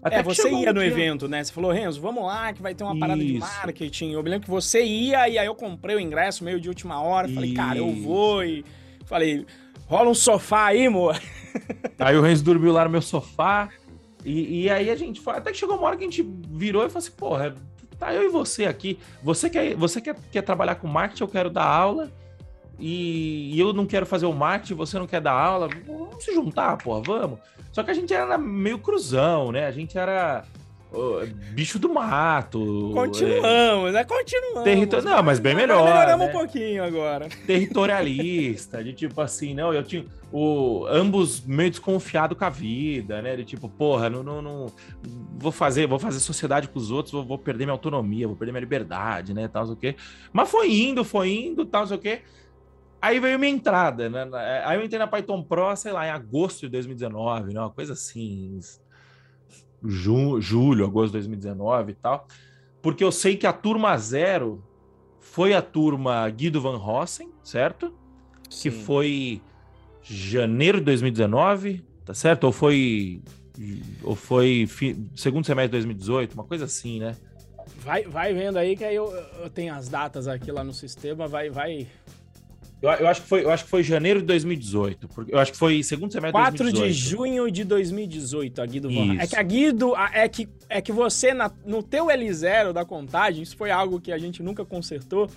[0.02, 0.86] Até é, você ia um no dia...
[0.86, 1.44] evento, né?
[1.44, 3.34] Você falou, Renzo, vamos lá, que vai ter uma parada Isso.
[3.34, 4.12] de marketing.
[4.12, 7.02] Eu me lembro que você ia e aí eu comprei o ingresso meio de última
[7.02, 7.28] hora.
[7.28, 7.36] Isso.
[7.36, 8.44] Falei, cara, eu vou.
[8.44, 8.64] E
[9.06, 9.46] falei,
[9.92, 11.22] rola um sofá aí, amor.
[12.00, 13.68] Aí o Renzo dormiu lá no meu sofá.
[14.24, 15.36] E, e, aí a gente foi.
[15.36, 17.56] Até que chegou uma hora que a gente virou e falou assim: porra,
[18.00, 18.98] tá eu e você aqui.
[19.22, 22.10] Você quer, você quer, quer trabalhar com marketing, eu quero dar aula.
[22.80, 25.68] E, e eu não quero fazer o marketing, você não quer dar aula.
[25.86, 27.40] Vamos se juntar, porra, vamos.
[27.72, 29.66] Só que a gente era meio cruzão, né?
[29.66, 30.46] A gente era
[31.54, 32.92] bicho do mato.
[32.94, 34.04] Continuamos, é, né?
[34.04, 34.64] Continuamos.
[34.64, 35.02] Territor...
[35.04, 35.86] Não, mas bem melhor.
[35.86, 36.32] Melhoramos né?
[36.32, 37.30] um pouquinho agora.
[37.48, 40.06] Territorialista, de tipo assim, não, eu tinha.
[40.34, 43.36] O, ambos meio desconfiado com a vida, né?
[43.36, 44.66] De tipo, porra, não, não, não
[45.38, 48.52] vou fazer, vou fazer sociedade com os outros, vou, vou, perder minha autonomia, vou perder
[48.52, 49.48] minha liberdade, né?
[49.48, 49.96] Tal, o quê.
[50.32, 52.22] Mas foi indo, foi indo, tal, sei o quê.
[53.02, 54.30] Aí veio minha entrada, né?
[54.64, 57.60] Aí eu entrei na Python Pro, sei lá, em agosto de 2019, né?
[57.60, 58.60] Uma coisa assim,
[59.84, 62.28] julho, agosto de 2019 e tal,
[62.82, 64.64] porque eu sei que a turma zero
[65.20, 67.94] foi a turma Guido Van Rossen, certo?
[68.50, 68.70] Sim.
[68.70, 69.42] Que foi
[70.04, 72.46] janeiro de 2019, tá certo?
[72.46, 73.22] Ou foi
[74.02, 74.68] ou foi
[75.16, 77.16] segundo semestre de 2018, uma coisa assim, né?
[77.78, 79.12] Vai, vai vendo aí que aí eu,
[79.42, 81.88] eu tenho as datas aqui lá no sistema, vai, vai,
[82.82, 85.08] eu, eu, acho que foi, eu acho que foi janeiro de 2018.
[85.08, 86.94] Porque eu acho que foi segundo semestre 4 de 2018.
[86.94, 90.92] de junho de 2018, a Guido Van É que a Guido, é que, é que
[90.92, 95.30] você, na, no teu L0 da contagem, isso foi algo que a gente nunca consertou.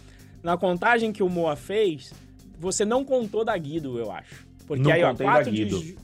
[0.43, 2.13] Na contagem que o Moa fez,
[2.59, 4.47] você não contou da Guido, eu acho.
[4.67, 5.97] Porque não aí, ó, 4 de,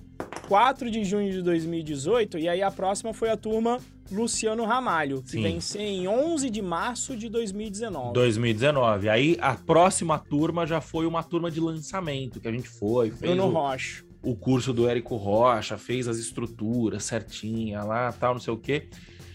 [0.47, 3.79] 4 de junho de 2018, e aí a próxima foi a turma
[4.11, 5.43] Luciano Ramalho, que Sim.
[5.43, 8.13] venceu em 11 de março de 2019.
[8.13, 9.09] 2019.
[9.09, 13.11] Aí a próxima turma já foi uma turma de lançamento que a gente foi.
[13.11, 14.05] Fez Bruno o, Rocha.
[14.23, 18.89] O curso do Érico Rocha, fez as estruturas certinha lá, tal, não sei o quê.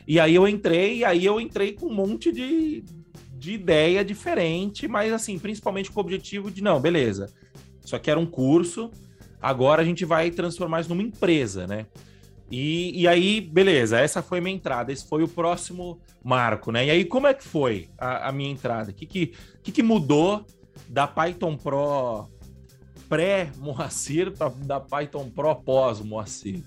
[0.08, 2.84] E aí eu entrei, e aí eu entrei com um monte de,
[3.34, 7.34] de ideia diferente, mas assim, principalmente com o objetivo de, não, beleza,
[7.84, 8.92] isso aqui era um curso,
[9.42, 11.88] agora a gente vai transformar isso numa empresa, né?
[12.50, 16.86] E, e aí, beleza, essa foi minha entrada, esse foi o próximo marco, né?
[16.86, 18.92] E aí, como é que foi a, a minha entrada?
[18.92, 19.34] O que, que,
[19.64, 20.46] que, que mudou
[20.88, 22.30] da Python Pro
[23.10, 26.64] pré-Moacir para da Python Pro pós-Moacir?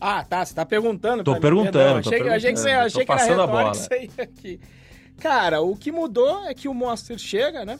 [0.00, 0.44] Ah, tá.
[0.44, 1.24] Você tá perguntando.
[1.24, 2.02] Tô perguntando.
[2.02, 2.36] Tô achei, perguntando.
[2.36, 3.72] achei que você achei que passando era a bola.
[3.72, 4.60] isso aí aqui.
[5.18, 7.78] Cara, o que mudou é que o Moacir chega, né?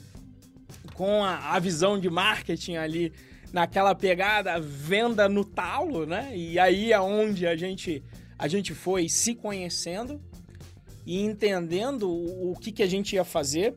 [0.93, 3.13] Com a, a visão de marketing ali
[3.51, 6.31] naquela pegada venda no talo, né?
[6.35, 8.03] E aí é onde a gente
[8.37, 10.21] a gente foi se conhecendo
[11.05, 13.75] e entendendo o, o que, que a gente ia fazer.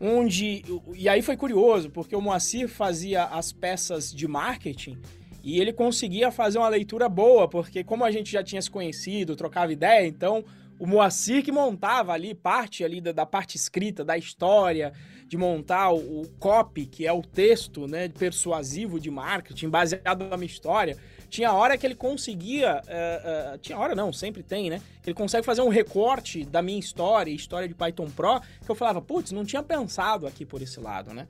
[0.00, 0.64] Onde.
[0.94, 4.98] E aí foi curioso, porque o Moacir fazia as peças de marketing
[5.42, 9.36] e ele conseguia fazer uma leitura boa, porque como a gente já tinha se conhecido,
[9.36, 10.44] trocava ideia, então
[10.78, 14.92] o Moacir que montava ali parte ali da, da parte escrita, da história,
[15.30, 20.50] de montar o, copy, que é o texto né, persuasivo de marketing, baseado na minha
[20.50, 20.96] história.
[21.28, 22.82] Tinha hora que ele conseguia.
[22.82, 24.82] Uh, uh, tinha hora não, sempre tem, né?
[25.06, 29.00] Ele consegue fazer um recorte da minha história, história de Python Pro, que eu falava,
[29.00, 31.28] putz, não tinha pensado aqui por esse lado, né?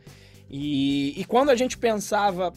[0.48, 2.54] E, e quando a gente pensava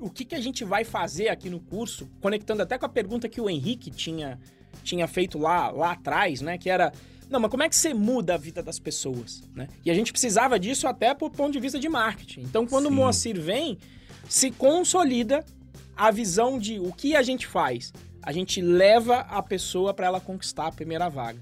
[0.00, 3.28] o que, que a gente vai fazer aqui no curso, conectando até com a pergunta
[3.28, 4.36] que o Henrique tinha,
[4.82, 6.58] tinha feito lá, lá atrás, né?
[6.58, 6.92] Que era,
[7.28, 9.68] não, mas como é que você muda a vida das pessoas, né?
[9.84, 12.42] E a gente precisava disso até por ponto de vista de marketing.
[12.42, 12.92] Então, quando Sim.
[12.92, 13.78] o Moacir vem,
[14.28, 15.44] se consolida
[15.96, 17.92] a visão de o que a gente faz.
[18.22, 21.40] A gente leva a pessoa para ela conquistar a primeira vaga.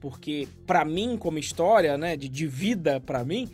[0.00, 3.48] Porque para mim, como história, né, de, de vida para mim,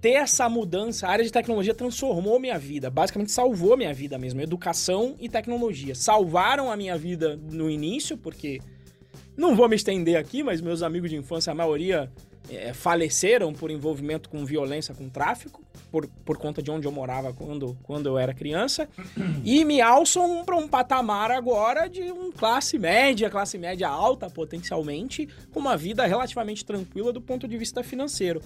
[0.00, 4.40] ter essa mudança, a área de tecnologia transformou minha vida, basicamente salvou minha vida mesmo,
[4.40, 5.94] educação e tecnologia.
[5.94, 8.60] Salvaram a minha vida no início, porque
[9.36, 12.10] não vou me estender aqui, mas meus amigos de infância, a maioria
[12.50, 17.32] é, faleceram por envolvimento com violência, com tráfico, por, por conta de onde eu morava
[17.32, 18.88] quando, quando eu era criança,
[19.44, 25.28] e me alçam para um patamar agora de um classe média, classe média alta potencialmente,
[25.52, 28.40] com uma vida relativamente tranquila do ponto de vista financeiro.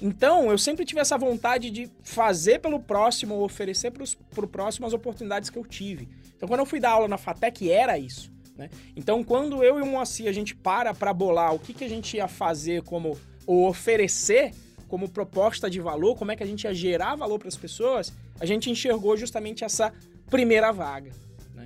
[0.00, 4.86] Então, eu sempre tive essa vontade de fazer pelo próximo, ou oferecer para o próximo
[4.86, 6.08] as oportunidades que eu tive.
[6.36, 8.32] Então, quando eu fui dar aula na FATEC, era isso.
[8.60, 8.68] Né?
[8.94, 11.88] Então, quando eu e o Moacir, a gente para para bolar o que, que a
[11.88, 14.52] gente ia fazer como, ou oferecer
[14.86, 18.12] como proposta de valor, como é que a gente ia gerar valor para as pessoas,
[18.38, 19.94] a gente enxergou justamente essa
[20.28, 21.10] primeira vaga.
[21.54, 21.64] Né?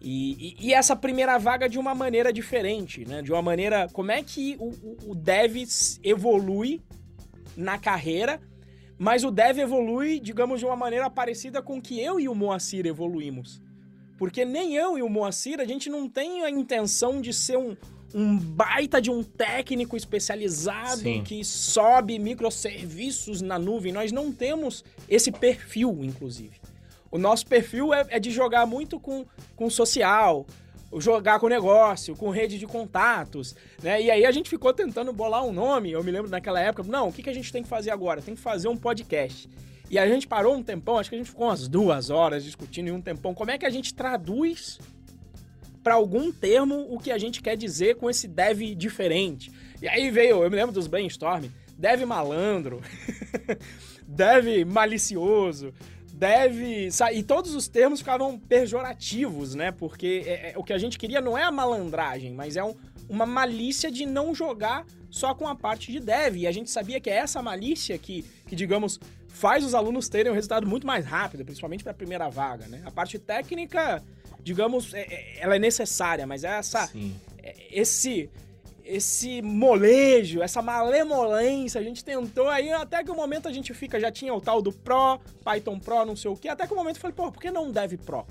[0.00, 3.22] E, e, e, essa primeira vaga de uma maneira diferente, né?
[3.22, 3.88] De uma maneira.
[3.92, 5.58] Como é que o, o, o dev
[6.02, 6.82] evolui
[7.56, 8.40] na carreira,
[8.98, 12.84] mas o dev evolui, digamos, de uma maneira parecida com que eu e o Moacir
[12.84, 13.60] evoluímos.
[14.22, 17.76] Porque nem eu e o Moacir, a gente não tem a intenção de ser um,
[18.14, 21.24] um baita de um técnico especializado Sim.
[21.24, 23.92] que sobe microserviços na nuvem.
[23.92, 26.52] Nós não temos esse perfil, inclusive.
[27.10, 30.46] O nosso perfil é, é de jogar muito com, com social,
[30.98, 34.00] jogar com negócio, com rede de contatos, né?
[34.00, 37.08] E aí a gente ficou tentando bolar um nome, eu me lembro naquela época, não,
[37.08, 38.22] o que, que a gente tem que fazer agora?
[38.22, 39.50] Tem que fazer um podcast.
[39.92, 42.88] E a gente parou um tempão, acho que a gente ficou umas duas horas discutindo
[42.88, 44.80] em um tempão, como é que a gente traduz
[45.82, 49.52] para algum termo o que a gente quer dizer com esse dev diferente.
[49.82, 51.44] E aí veio, eu me lembro dos brainstorm,
[51.76, 52.80] dev malandro,
[54.08, 55.74] dev malicioso,
[56.14, 56.88] deve.
[57.12, 59.72] E todos os termos ficavam pejorativos, né?
[59.72, 62.74] Porque é, é, o que a gente queria não é a malandragem, mas é um,
[63.10, 66.36] uma malícia de não jogar só com a parte de dev.
[66.36, 68.98] E a gente sabia que é essa malícia que, que digamos,
[69.32, 72.82] faz os alunos terem um resultado muito mais rápido, principalmente para a primeira vaga, né?
[72.84, 74.02] A parte técnica,
[74.40, 76.86] digamos, é, é, ela é necessária, mas é essa.
[76.86, 77.16] Sim.
[77.42, 78.30] É, esse
[78.84, 83.98] esse molejo, essa malemolência, a gente tentou aí, até que o momento a gente fica,
[83.98, 86.76] já tinha o tal do Pro, Python Pro, não sei o que, até que o
[86.76, 88.26] momento eu falei, pô, por que não um Dev Pro?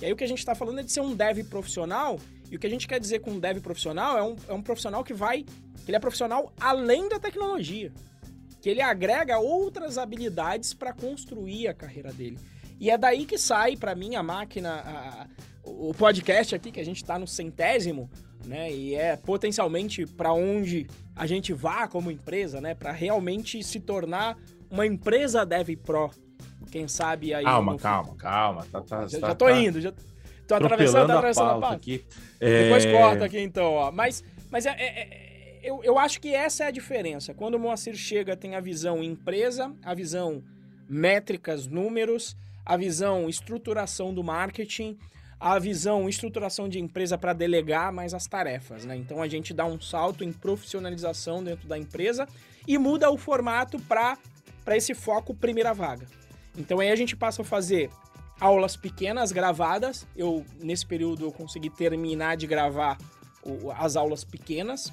[0.00, 2.18] E aí o que a gente está falando é de ser um Dev profissional,
[2.50, 4.62] e o que a gente quer dizer com um Dev profissional é um, é um
[4.62, 7.90] profissional que vai, que ele é profissional além da tecnologia,
[8.66, 12.36] que ele agrega outras habilidades para construir a carreira dele.
[12.80, 15.26] E é daí que sai, para mim, a máquina, a,
[15.62, 18.10] o podcast aqui, que a gente está no centésimo,
[18.44, 18.68] né?
[18.72, 22.74] E é potencialmente para onde a gente vá como empresa, né?
[22.74, 24.36] Para realmente se tornar
[24.68, 26.10] uma empresa Dev Pro.
[26.72, 27.44] Quem sabe aí.
[27.44, 28.66] Calma, calma, calma.
[28.72, 29.92] Tá, tá, já, tá, já tô tá indo, já
[30.44, 31.76] tô atravessando, atravessando a pauta.
[31.76, 32.04] Aqui.
[32.40, 32.64] É...
[32.64, 33.92] Depois corta aqui então, ó.
[33.92, 35.25] Mas, mas é, é, é,
[35.66, 37.34] eu, eu acho que essa é a diferença.
[37.34, 40.42] Quando o Moacir chega, tem a visão empresa, a visão
[40.88, 44.98] métricas, números, a visão estruturação do marketing
[45.38, 48.96] a visão, estruturação de empresa para delegar mais as tarefas, né?
[48.96, 52.26] Então a gente dá um salto em profissionalização dentro da empresa
[52.66, 54.16] e muda o formato para
[54.68, 56.06] esse foco primeira vaga.
[56.56, 57.90] Então aí a gente passa a fazer
[58.40, 60.06] aulas pequenas gravadas.
[60.16, 62.96] Eu nesse período eu consegui terminar de gravar
[63.76, 64.90] as aulas pequenas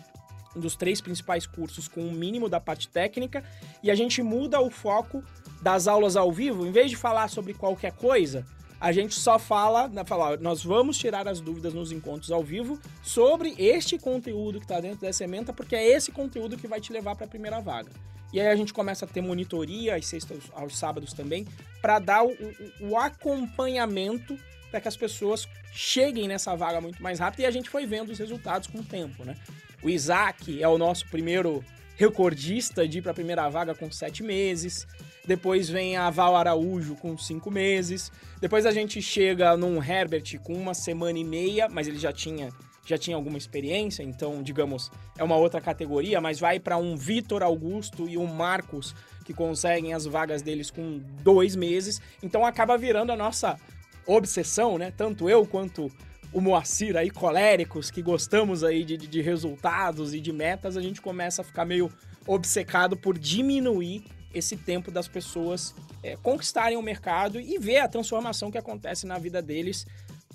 [0.55, 3.43] dos três principais cursos com o mínimo da parte técnica
[3.81, 5.23] e a gente muda o foco
[5.61, 8.45] das aulas ao vivo, em vez de falar sobre qualquer coisa,
[8.83, 13.55] a gente só fala, fala nós vamos tirar as dúvidas nos encontros ao vivo sobre
[13.57, 17.15] este conteúdo que está dentro dessa ementa, porque é esse conteúdo que vai te levar
[17.15, 17.89] para a primeira vaga.
[18.33, 21.47] E aí a gente começa a ter monitoria às sextas, aos sábados também,
[21.81, 24.37] para dar o, o, o acompanhamento
[24.69, 28.11] para que as pessoas cheguem nessa vaga muito mais rápido e a gente foi vendo
[28.11, 29.37] os resultados com o tempo, né?
[29.83, 31.63] O Isaac é o nosso primeiro
[31.95, 34.87] recordista de ir para a primeira vaga com sete meses.
[35.25, 38.11] Depois vem a Val Araújo com cinco meses.
[38.39, 42.49] Depois a gente chega num Herbert com uma semana e meia, mas ele já tinha
[42.85, 47.41] já tinha alguma experiência, então, digamos, é uma outra categoria, mas vai para um Vitor
[47.41, 52.01] Augusto e um Marcos que conseguem as vagas deles com dois meses.
[52.21, 53.57] Então acaba virando a nossa
[54.05, 54.91] obsessão, né?
[54.95, 55.89] Tanto eu quanto
[56.33, 61.01] o Moacir aí, coléricos, que gostamos aí de, de resultados e de metas, a gente
[61.01, 61.91] começa a ficar meio
[62.25, 64.03] obcecado por diminuir
[64.33, 69.19] esse tempo das pessoas é, conquistarem o mercado e ver a transformação que acontece na
[69.19, 69.85] vida deles,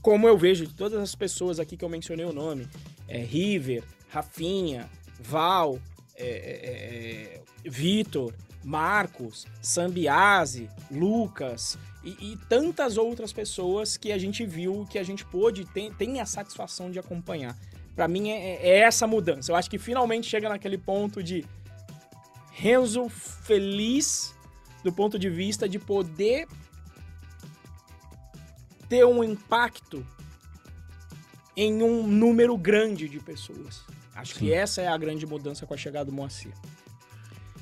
[0.01, 2.69] como eu vejo de todas as pessoas aqui que eu mencionei o nome.
[3.09, 4.89] É, River, Rafinha,
[5.21, 5.81] Val,
[6.15, 8.33] é, é, é Vitor,
[8.63, 15.25] Marcos, Sambiase, Lucas e, e, tantas outras pessoas que a gente viu, que a gente
[15.25, 17.57] pôde, tem, tem a satisfação de acompanhar.
[17.95, 19.51] Para mim é, é, essa mudança.
[19.51, 21.45] Eu acho que finalmente chega naquele ponto de
[22.53, 24.35] Renzo feliz
[24.85, 26.47] do ponto de vista de poder
[28.89, 30.07] ter um impacto
[31.57, 33.83] em um número grande de pessoas.
[34.15, 34.41] Acho Sim.
[34.41, 36.53] que essa é a grande mudança com a chegada do Moacir.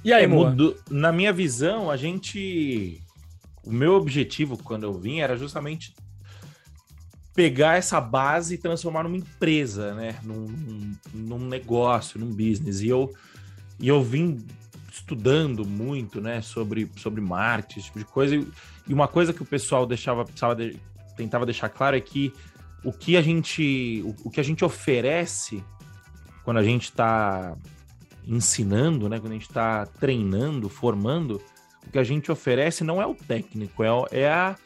[0.05, 3.03] E aí, é, mudo, na minha visão, a gente.
[3.67, 5.95] O meu objetivo quando eu vim era justamente
[7.35, 10.19] pegar essa base e transformar numa empresa, né?
[10.23, 12.81] Num, num, negócio, num business.
[12.81, 13.13] E eu,
[13.79, 14.47] e eu vim
[14.91, 18.35] estudando muito, né, sobre, sobre marketing, esse tipo de coisa.
[18.35, 20.25] E uma coisa que o pessoal deixava,
[20.57, 20.81] de,
[21.17, 22.33] tentava deixar claro é que
[22.83, 25.63] o que a gente, o, o que a gente oferece
[26.43, 27.55] quando a gente está
[28.27, 29.21] ensinando, né?
[29.21, 31.43] Quando a gente está treinando, formando,
[31.87, 34.57] o que a gente oferece não é o técnico, é, é, a,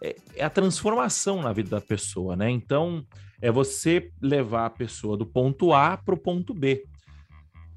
[0.00, 2.50] é, é a transformação na vida da pessoa, né?
[2.50, 3.04] Então,
[3.40, 6.84] é você levar a pessoa do ponto A para o ponto B.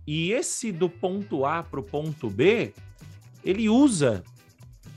[0.05, 2.73] E esse do ponto A para o ponto B,
[3.43, 4.23] ele usa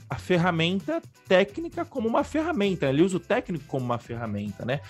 [0.09, 4.81] a ferramenta técnica como uma ferramenta, ele usa o técnico como uma ferramenta, né?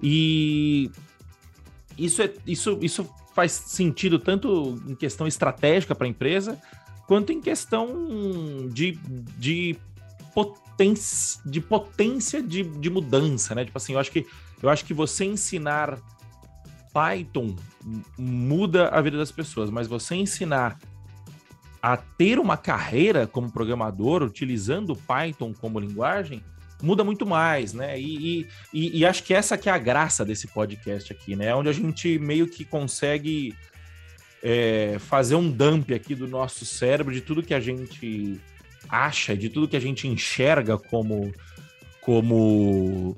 [0.00, 0.90] E
[1.96, 6.60] isso, é, isso, isso faz sentido tanto em questão estratégica para a empresa,
[7.06, 8.92] quanto em questão de,
[9.38, 9.76] de
[10.34, 13.64] potência, de, potência de, de mudança, né?
[13.64, 14.26] Tipo assim, eu acho que,
[14.62, 15.98] eu acho que você ensinar
[16.92, 17.56] Python
[18.18, 20.78] muda a vida das pessoas, mas você ensinar
[21.82, 26.42] a ter uma carreira como programador utilizando Python como linguagem
[26.82, 27.98] muda muito mais, né?
[27.98, 31.54] E, e, e, acho que essa que é a graça desse podcast aqui, né?
[31.54, 33.54] Onde a gente meio que consegue
[34.46, 38.38] é, fazer um dump aqui do nosso cérebro de tudo que a gente
[38.90, 41.32] acha, de tudo que a gente enxerga como
[42.02, 43.16] como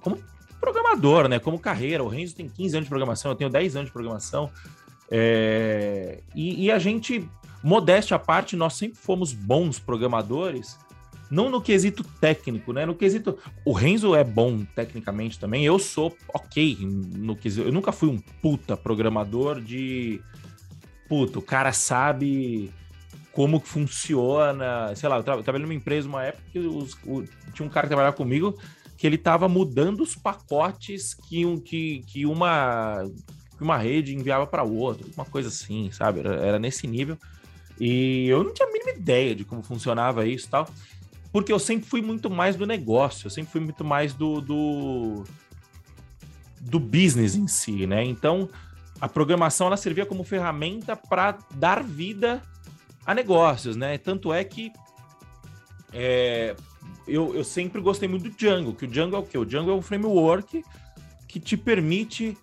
[0.00, 0.22] como
[0.60, 1.40] programador, né?
[1.40, 2.04] Como carreira.
[2.04, 4.48] O Renzo tem 15 anos de programação, eu tenho 10 anos de programação.
[5.10, 7.28] É, e, e a gente,
[7.60, 10.78] modéstia à parte, nós sempre fomos bons programadores
[11.30, 12.86] não no quesito técnico, né?
[12.86, 13.38] No quesito.
[13.64, 15.64] O Renzo é bom tecnicamente também.
[15.64, 17.68] Eu sou ok no quesito.
[17.68, 20.20] Eu nunca fui um puta programador de.
[21.08, 22.70] Puta, o cara sabe
[23.32, 24.94] como que funciona.
[24.94, 27.86] Sei lá, eu, tra trabalhei numa empresa uma época que os, o, tinha um cara
[27.86, 28.56] que trabalhava comigo
[28.96, 33.04] que ele tava mudando os pacotes que, que, que uma
[33.56, 36.20] que uma rede enviava para outra, uma coisa assim, sabe?
[36.20, 37.16] Era, era, nesse nível.
[37.78, 40.68] E eu não tinha a mínima ideia de como funcionava isso e tal
[41.34, 45.24] porque eu sempre fui muito mais do negócio, eu sempre fui muito mais do, do,
[46.60, 48.04] do business em si, né?
[48.04, 48.48] Então,
[49.00, 52.40] a programação ela servia como ferramenta para dar vida
[53.04, 53.98] a negócios, né?
[53.98, 54.70] Tanto é que
[55.92, 56.54] é,
[57.04, 59.36] eu, eu sempre gostei muito do Django, que o Django é o quê?
[59.36, 60.62] O Django é um framework
[61.26, 62.38] que te permite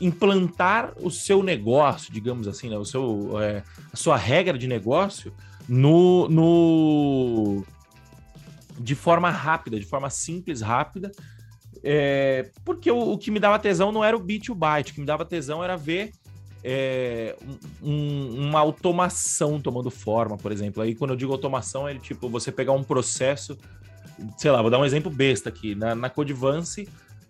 [0.00, 2.78] implantar o seu negócio, digamos assim, né?
[2.78, 3.62] o seu, é,
[3.92, 5.34] a sua regra de negócio
[5.68, 7.64] no, no
[8.78, 11.10] de forma rápida, de forma simples, rápida.
[11.82, 14.94] É, porque o, o, que me dava tesão não era o bit o byte, o
[14.94, 16.10] que me dava tesão era ver
[16.64, 17.36] é,
[17.80, 20.82] um, uma automação tomando forma, por exemplo.
[20.82, 23.56] Aí quando eu digo automação, é tipo você pegar um processo
[24.36, 25.74] sei lá, vou dar um exemplo besta aqui.
[25.74, 26.88] Na, na Codivance,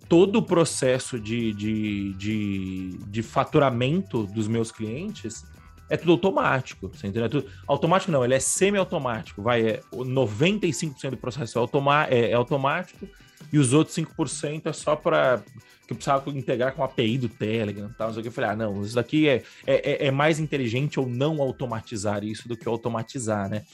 [0.09, 5.45] todo o processo de, de, de, de faturamento dos meus clientes
[5.89, 7.26] é tudo automático, você entendeu?
[7.26, 7.51] É tudo...
[7.66, 12.07] Automático não, ele é semi-automático, vai, é 95% do processo é, automa...
[12.09, 13.09] é, é automático
[13.53, 15.43] e os outros 5% é só para
[15.86, 18.82] que eu precisava integrar com a API do Telegram, tal, não Eu falei, ah, não,
[18.82, 23.64] isso daqui é, é, é mais inteligente ou não automatizar isso do que automatizar, né?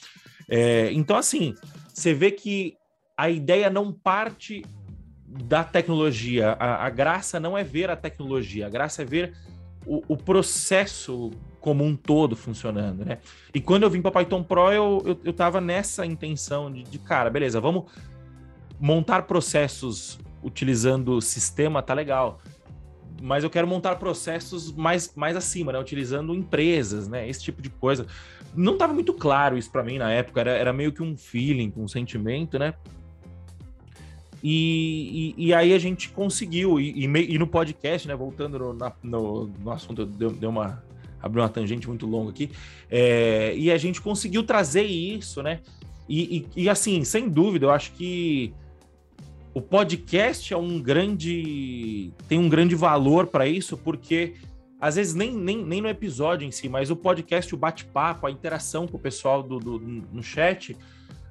[0.47, 1.53] É, então, assim,
[1.93, 2.77] você vê que
[3.17, 4.63] a ideia não parte
[5.27, 6.51] da tecnologia.
[6.53, 9.33] A, a, graça não é ver a tecnologia, a graça é ver
[9.85, 11.31] o, o processo
[11.65, 13.17] como um todo funcionando, né?
[13.51, 16.99] E quando eu vim para Python Pro, eu, eu, eu tava nessa intenção de, de,
[16.99, 17.85] cara, beleza, vamos
[18.79, 22.39] montar processos utilizando sistema, tá legal.
[23.19, 25.79] Mas eu quero montar processos mais, mais acima, né?
[25.79, 27.27] Utilizando empresas, né?
[27.27, 28.05] Esse tipo de coisa.
[28.53, 31.73] Não estava muito claro isso para mim na época, era, era meio que um feeling,
[31.75, 32.75] um sentimento, né?
[34.43, 38.93] E, e, e, aí a gente conseguiu, e, e, no podcast, né, voltando no, na,
[39.01, 40.83] no, no assunto, deu, deu uma,
[41.25, 42.51] abriu uma tangente muito longa aqui,
[42.89, 45.59] é, e a gente conseguiu trazer isso, né,
[46.07, 48.53] e, e, assim, sem dúvida, eu acho que
[49.53, 54.35] o podcast é um grande, tem um grande valor para isso, porque
[54.79, 58.31] às vezes nem, nem, nem no episódio em si, mas o podcast, o bate-papo, a
[58.31, 60.77] interação com o pessoal do, do, no chat,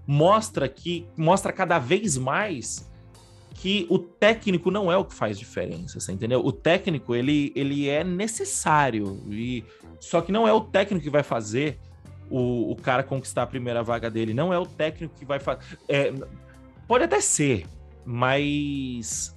[0.07, 2.91] mostra que, mostra cada vez mais
[3.55, 6.41] que o técnico não é o que faz diferença, entendeu?
[6.45, 9.63] O técnico, ele, ele é necessário, e
[10.05, 11.79] só que não é o técnico que vai fazer
[12.31, 15.61] o, o cara conquistar a primeira vaga dele, não é o técnico que vai fazer...
[15.89, 16.13] É,
[16.87, 17.67] pode até ser,
[18.05, 19.37] mas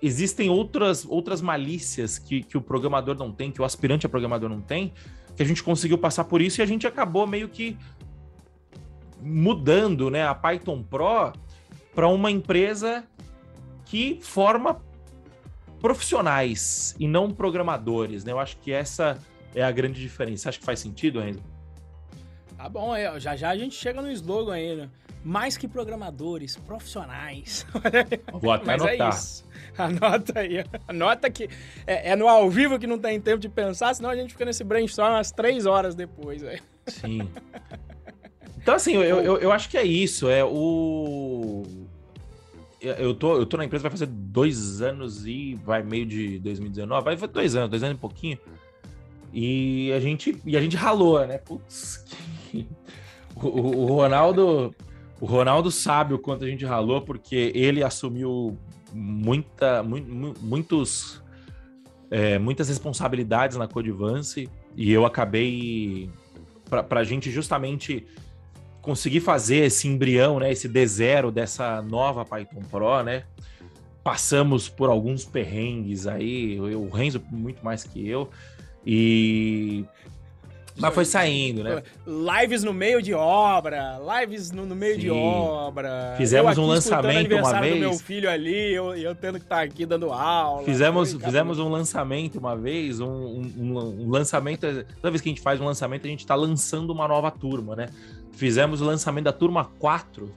[0.00, 4.48] existem outras, outras malícias que, que o programador não tem, que o aspirante a programador
[4.48, 4.92] não tem,
[5.36, 7.76] que a gente conseguiu passar por isso e a gente acabou meio que
[9.20, 11.32] mudando né, a Python Pro
[11.94, 13.04] para uma empresa
[13.84, 14.80] que forma
[15.80, 18.32] profissionais e não programadores, né?
[18.32, 19.18] Eu acho que essa
[19.54, 20.42] é a grande diferença.
[20.42, 21.42] Você acha que faz sentido, Renzo?
[22.56, 24.90] Tá bom, é, já já a gente chega no slogan aí, né?
[25.24, 27.66] Mais que programadores, profissionais.
[28.32, 29.08] Vou até Mas é anotar.
[29.08, 29.44] É isso.
[29.78, 30.64] Anota aí.
[30.88, 31.48] Anota que
[31.86, 34.44] é, é, no ao vivo que não tem tempo de pensar, senão a gente fica
[34.44, 36.42] nesse brainstorm umas três horas depois.
[36.42, 36.60] Aí.
[36.86, 37.28] Sim.
[38.56, 40.28] Então, assim, eu, eu, eu, acho que é isso.
[40.28, 41.62] É o.
[42.80, 47.04] Eu tô, eu tô na empresa vai fazer dois anos e vai meio de 2019.
[47.04, 48.38] Vai fazer dois anos, dois anos e pouquinho.
[49.32, 51.38] E a gente, e a gente ralou, né?
[51.38, 52.04] Putz,
[52.50, 52.66] que...
[53.36, 54.74] o, o Ronaldo.
[55.20, 58.56] O Ronaldo sabe o quanto a gente ralou, porque ele assumiu
[58.92, 61.20] muita, mu, muitos,
[62.08, 66.08] é, muitas responsabilidades na Codivance e eu acabei
[66.68, 68.06] para a gente justamente
[68.82, 73.24] conseguir fazer esse embrião, né, esse D0 dessa nova Python Pro, né?
[74.02, 78.30] Passamos por alguns perrengues aí, eu, o Renzo muito mais que eu,
[78.86, 79.84] e
[80.78, 81.82] mas foi saindo, né?
[82.06, 85.00] Lives no meio de obra, lives no, no meio Sim.
[85.00, 86.14] de obra.
[86.16, 87.74] Fizemos um lançamento uma vez.
[87.74, 90.62] Do meu filho ali, eu, eu tendo que estar tá aqui dando aula.
[90.62, 94.60] Fizemos, fizemos um lançamento uma vez, um, um, um, lançamento.
[95.00, 97.74] Toda vez que a gente faz um lançamento, a gente está lançando uma nova turma,
[97.74, 97.88] né?
[98.32, 100.32] Fizemos o lançamento da turma 4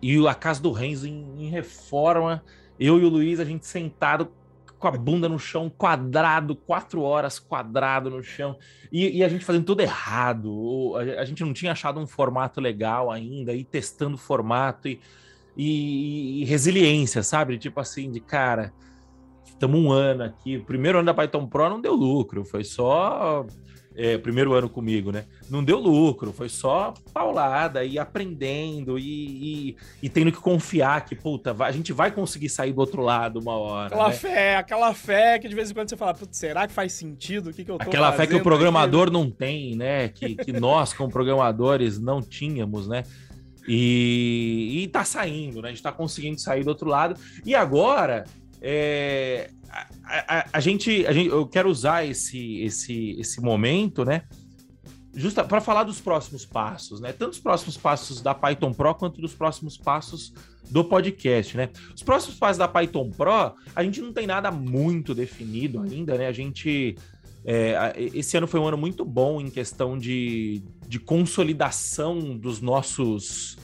[0.00, 2.42] e a casa do Renzo em, em reforma.
[2.78, 4.30] Eu e o Luiz, a gente sentado
[4.78, 8.56] com a bunda no chão, quadrado, quatro horas quadrado no chão,
[8.92, 10.94] e, e a gente fazendo tudo errado.
[10.96, 15.00] A, a, gente não tinha achado um formato legal ainda, e testando formato e,
[15.56, 17.58] e, e resiliência, sabe?
[17.58, 18.72] Tipo assim, de cara,
[19.44, 20.58] estamos um ano aqui.
[20.58, 23.44] O primeiro ano da Python Pro não deu lucro, foi só
[23.98, 25.24] é, primeiro ano comigo, né?
[25.50, 29.02] Não deu lucro, foi só paulada e aprendendo e,
[29.70, 33.40] e, e, tendo que confiar que, puta, a gente vai conseguir sair do outro lado
[33.40, 33.86] uma hora.
[33.86, 34.14] Aquela né?
[34.14, 37.50] fé, aquela fé que de vez em quando você fala, será que faz sentido?
[37.50, 39.12] O que, que eu tô Aquela fé que o programador aqui?
[39.12, 40.08] não tem, né?
[40.08, 43.02] Que, que nós, como programadores, não tínhamos, né?
[43.66, 45.68] E, e tá saindo, né?
[45.68, 47.18] A gente tá conseguindo sair do outro lado.
[47.44, 48.24] E agora,
[48.60, 49.50] é,
[50.04, 54.22] a, a, a, gente, a gente, eu quero usar esse, esse, esse momento, né?
[55.14, 57.12] Justa para falar dos próximos passos, né?
[57.12, 60.32] Tanto os próximos passos da Python Pro quanto dos próximos passos
[60.70, 61.70] do podcast, né?
[61.94, 66.26] Os próximos passos da Python Pro, a gente não tem nada muito definido ainda, né?
[66.26, 66.96] A gente
[67.44, 73.56] é, esse ano foi um ano muito bom em questão de, de consolidação dos nossos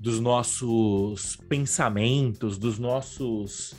[0.00, 3.72] dos nossos pensamentos, dos nossos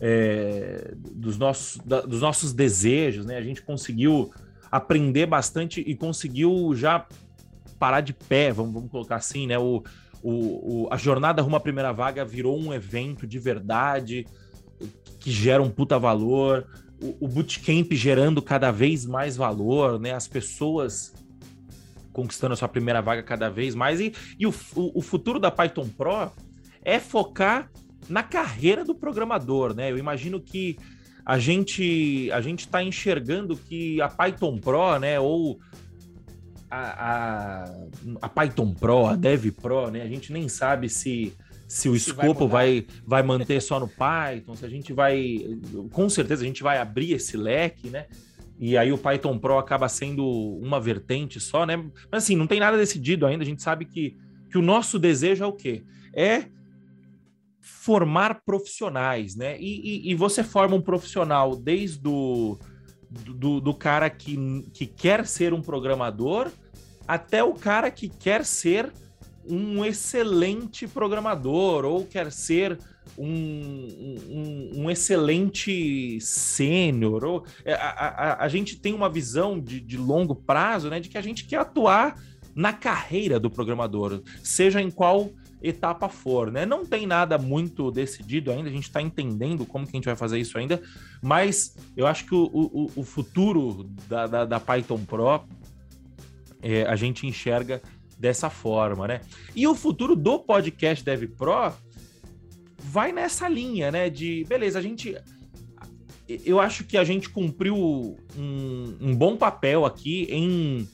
[0.00, 3.36] é, dos, nossos, da, dos nossos desejos, né?
[3.36, 4.32] A gente conseguiu
[4.70, 7.06] aprender bastante e conseguiu já
[7.78, 9.58] parar de pé, vamos, vamos colocar assim, né?
[9.58, 9.82] O,
[10.22, 14.26] o, o, a jornada rumo à primeira vaga virou um evento de verdade
[15.18, 16.66] que gera um puta valor,
[17.02, 20.12] o, o bootcamp gerando cada vez mais valor, né?
[20.12, 21.12] As pessoas
[22.12, 24.00] conquistando a sua primeira vaga cada vez mais.
[24.00, 26.32] E, e o, o, o futuro da Python Pro
[26.82, 27.70] é focar
[28.10, 29.90] na carreira do programador, né?
[29.90, 30.76] Eu imagino que
[31.24, 35.60] a gente a gente está enxergando que a Python Pro, né, ou
[36.70, 37.74] a, a,
[38.22, 41.32] a, Python Pro, a Dev Pro, né, a gente nem sabe se
[41.68, 45.38] se o se escopo vai, vai, vai manter só no Python, se a gente vai,
[45.92, 48.06] com certeza a gente vai abrir esse leque, né?
[48.58, 50.26] E aí o Python Pro acaba sendo
[50.60, 51.76] uma vertente só, né?
[52.10, 53.44] Mas assim, não tem nada decidido ainda.
[53.44, 54.18] A gente sabe que,
[54.50, 55.84] que o nosso desejo é o quê?
[56.12, 56.46] É
[57.82, 59.56] formar profissionais, né?
[59.58, 62.58] E, e, e você forma um profissional desde o
[63.10, 64.36] do, do cara que,
[64.72, 66.50] que quer ser um programador
[67.08, 68.92] até o cara que quer ser
[69.48, 72.78] um excelente programador ou quer ser
[73.16, 73.88] um,
[74.28, 77.24] um, um excelente sênior.
[77.24, 81.08] Ou, é, a, a, a, gente tem uma visão de, de longo prazo, né, de
[81.08, 82.14] que a gente quer atuar
[82.54, 85.30] na carreira do programador, seja em qual
[85.62, 86.64] etapa for, né?
[86.64, 90.16] Não tem nada muito decidido ainda, a gente está entendendo como que a gente vai
[90.16, 90.80] fazer isso ainda,
[91.22, 95.44] mas eu acho que o, o, o futuro da, da, da, Python Pro
[96.62, 97.82] é, a gente enxerga
[98.18, 99.20] dessa forma, né?
[99.54, 101.72] E o futuro do podcast Dev Pro
[102.78, 104.10] vai nessa linha, né?
[104.10, 105.16] De beleza, a gente.
[106.44, 110.88] Eu acho que a gente cumpriu um, um bom papel aqui em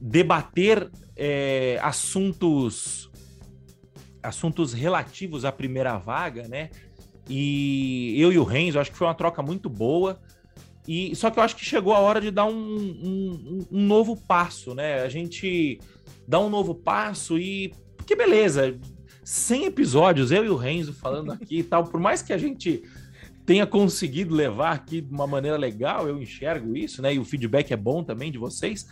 [0.00, 3.05] debater é, assuntos
[4.26, 6.70] assuntos relativos à primeira vaga, né?
[7.28, 10.20] E eu e o Renzo, acho que foi uma troca muito boa.
[10.86, 14.16] E só que eu acho que chegou a hora de dar um, um, um novo
[14.16, 15.02] passo, né?
[15.02, 15.80] A gente
[16.26, 18.78] dá um novo passo e porque beleza,
[19.24, 22.84] 100 episódios eu e o Renzo falando aqui e tal, por mais que a gente
[23.44, 27.14] tenha conseguido levar aqui de uma maneira legal, eu enxergo isso, né?
[27.14, 28.86] E o feedback é bom também de vocês.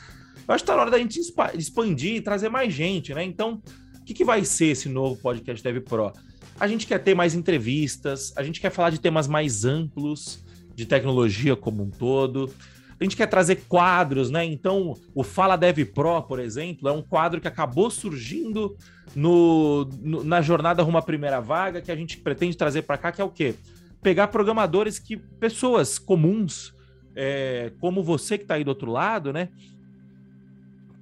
[0.47, 1.21] Eu acho que tá na hora da gente
[1.55, 3.23] expandir e trazer mais gente, né?
[3.23, 3.63] Então,
[4.05, 6.13] o que, que vai ser esse novo podcast Dev Pro?
[6.61, 10.45] A gente quer ter mais entrevistas, a gente quer falar de temas mais amplos,
[10.75, 12.53] de tecnologia como um todo.
[13.01, 14.45] A gente quer trazer quadros, né?
[14.45, 18.77] Então, o Fala Dev Pro, por exemplo, é um quadro que acabou surgindo
[19.17, 23.11] no, no na jornada rumo à primeira vaga, que a gente pretende trazer para cá,
[23.11, 23.55] que é o quê?
[24.03, 26.75] Pegar programadores que, pessoas comuns,
[27.17, 29.49] é, como você que está aí do outro lado, né?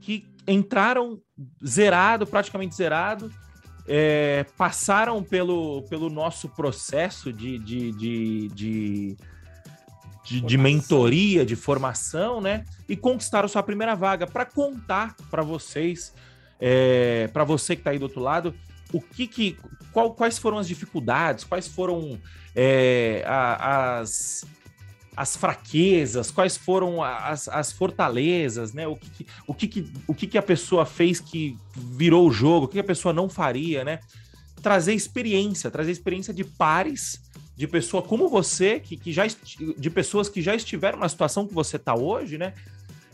[0.01, 1.21] Que entraram
[1.65, 3.31] zerado, praticamente zerado,
[3.87, 9.17] é, passaram pelo, pelo nosso processo de, de, de, de,
[10.25, 12.65] de, de mentoria, de formação, né?
[12.89, 16.15] E conquistaram sua primeira vaga para contar para vocês,
[16.61, 18.55] é, para você que está aí do outro lado,
[18.93, 19.59] o que, que
[19.93, 22.19] qual, quais foram as dificuldades, quais foram
[22.55, 24.45] é, a, as
[25.17, 28.87] as fraquezas, quais foram as, as fortalezas, né?
[28.87, 32.79] O que, o que, o que, a pessoa fez que virou o jogo, o que
[32.79, 34.01] a pessoa não faria, né?
[34.63, 37.21] Trazer experiência, trazer experiência de pares,
[37.55, 39.25] de pessoa como você, que, que já
[39.77, 42.55] de pessoas que já estiveram na situação que você está hoje, né?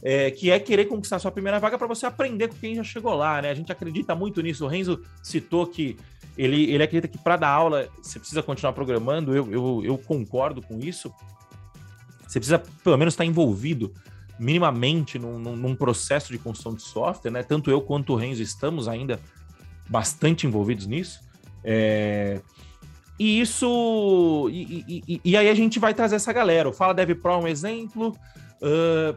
[0.01, 3.15] É, que é querer conquistar sua primeira vaga para você aprender com quem já chegou
[3.15, 3.51] lá, né?
[3.51, 4.65] A gente acredita muito nisso.
[4.65, 5.97] O Renzo citou que
[6.37, 9.35] ele, ele acredita que para dar aula você precisa continuar programando.
[9.35, 11.13] Eu, eu, eu concordo com isso.
[12.29, 13.93] Você precisa, pelo menos, estar envolvido
[14.39, 17.43] minimamente num, num, processo de construção de software, né?
[17.43, 19.19] Tanto eu quanto o Renzo estamos ainda
[19.89, 21.21] bastante envolvidos nisso.
[21.65, 22.41] É...
[23.19, 24.49] E isso.
[24.53, 26.69] E, e, e, aí a gente vai trazer essa galera.
[26.69, 28.17] O Fala Dev Pro é um exemplo.
[28.63, 29.17] Uh...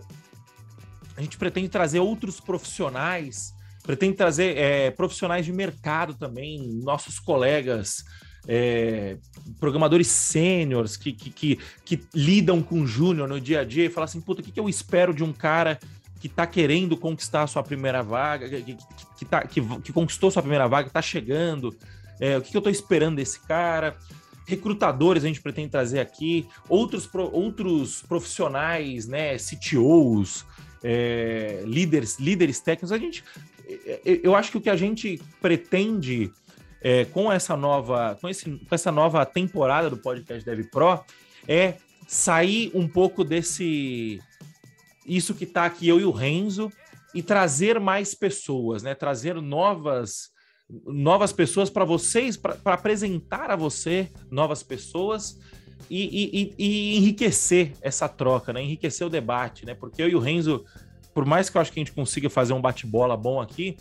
[1.16, 8.06] a gente pretende trazer outros profissionais, pretende trazer é, profissionais de mercado também, nossos colegas
[8.48, 9.18] é,
[9.60, 14.06] programadores sêniores que, que, que, que, lidam com júnior no dia a dia e falam
[14.06, 15.80] assim, puta, o que, que eu espero de um cara
[16.20, 18.78] que está querendo conquistar a sua primeira vaga, que,
[19.18, 21.76] que, tá, que, que conquistou sua primeira vaga, está chegando,
[22.20, 23.98] é, o que, que eu estou esperando desse cara?
[24.46, 30.46] Recrutadores a gente pretende trazer aqui, outros, outros profissionais, né, CTOs,
[30.84, 33.24] é, líderes, líderes técnicos, a gente,
[33.68, 36.32] é, é, eu acho que o que a gente pretende
[36.82, 41.04] é, com essa nova com, esse, com essa nova temporada do podcast Dev Pro
[41.48, 41.76] é
[42.08, 44.20] sair um pouco desse
[45.06, 46.72] isso que está aqui eu e o Renzo
[47.14, 48.96] e trazer mais pessoas, né?
[48.96, 50.30] Trazer novas
[50.86, 55.38] novas pessoas para vocês, para apresentar a você novas pessoas
[55.90, 58.64] e, e, e, enriquecer essa troca, né?
[58.64, 59.76] Enriquecer o debate, né?
[59.76, 60.64] Porque eu e o Renzo
[61.14, 63.78] por mais que eu acho que a gente consiga fazer um bate-bola bom aqui,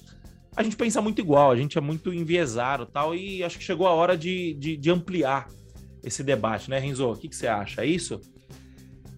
[0.56, 3.86] a gente pensa muito igual, a gente é muito enviesado tal, e acho que chegou
[3.86, 5.48] a hora de, de, de ampliar
[6.02, 7.10] esse debate, né, Renzo?
[7.10, 7.82] O que, que você acha?
[7.82, 8.20] É isso?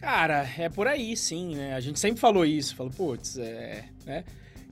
[0.00, 1.74] Cara, é por aí, sim, né?
[1.74, 4.24] A gente sempre falou isso, falou, putz, é, né?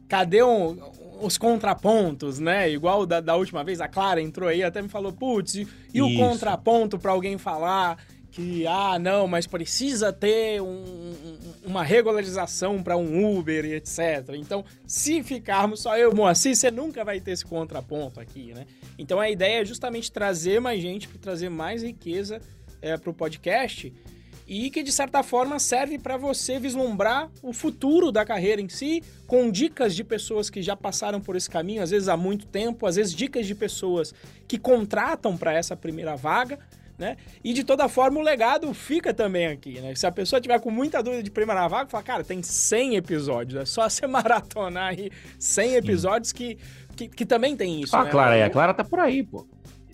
[0.09, 0.77] Cadê um,
[1.20, 2.69] os contrapontos, né?
[2.69, 6.03] Igual da, da, última vez, a Clara entrou aí até me falou, putz, e, e
[6.03, 7.97] o contraponto para alguém falar
[8.31, 11.15] que, ah, não, mas precisa ter um,
[11.65, 14.35] uma regularização para um Uber e etc.
[14.35, 18.66] Então, se ficarmos só eu, Moacir, você nunca vai ter esse contraponto aqui, né?
[18.98, 22.40] Então, a ideia é justamente trazer mais gente, para trazer mais riqueza
[22.81, 23.93] é, para o podcast
[24.52, 29.01] e que de certa forma serve para você vislumbrar o futuro da carreira em si,
[29.24, 32.85] com dicas de pessoas que já passaram por esse caminho, às vezes há muito tempo,
[32.85, 34.12] às vezes dicas de pessoas
[34.48, 36.59] que contratam para essa primeira vaga.
[37.01, 37.16] Né?
[37.43, 39.94] E de toda forma o legado fica também aqui, né?
[39.94, 43.62] Se a pessoa tiver com muita dúvida de primeira vaga, fala, cara, tem 100 episódios,
[43.62, 46.59] é só você maratonar aí 100 episódios que,
[46.94, 47.97] que, que, também tem isso.
[47.97, 48.10] Ah, né?
[48.10, 49.47] Clara, a Clara tá por aí, pô.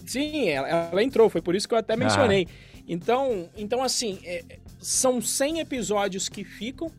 [0.05, 2.49] Sim, ela, ela entrou, foi por isso que eu até mencionei.
[2.51, 2.83] Ah.
[2.89, 4.43] Então, então assim, é,
[4.81, 6.91] são 100 episódios que ficam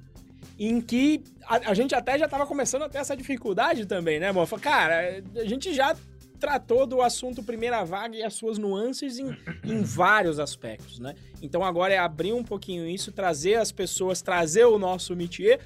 [0.58, 4.30] em que a, a gente até já estava começando a ter essa dificuldade também, né,
[4.30, 4.48] amor?
[4.62, 5.94] Cara, a gente já
[6.40, 11.16] tratou do assunto primeira vaga e as suas nuances em, em vários aspectos, né?
[11.42, 15.60] Então agora é abrir um pouquinho isso, trazer as pessoas, trazer o nosso métier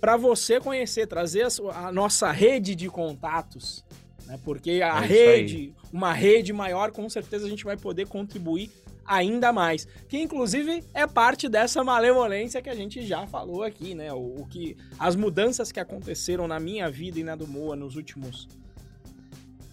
[0.00, 3.84] para você conhecer, trazer a, a, nossa rede de contatos,
[4.26, 4.38] né?
[4.44, 8.70] Porque a é rede, uma rede maior, com certeza a gente vai poder contribuir
[9.04, 9.88] ainda mais.
[10.08, 14.12] Que inclusive é parte dessa malemolência que a gente já falou aqui, né?
[14.12, 17.96] O, o que as mudanças que aconteceram na minha vida e na do Moa nos
[17.96, 18.46] últimos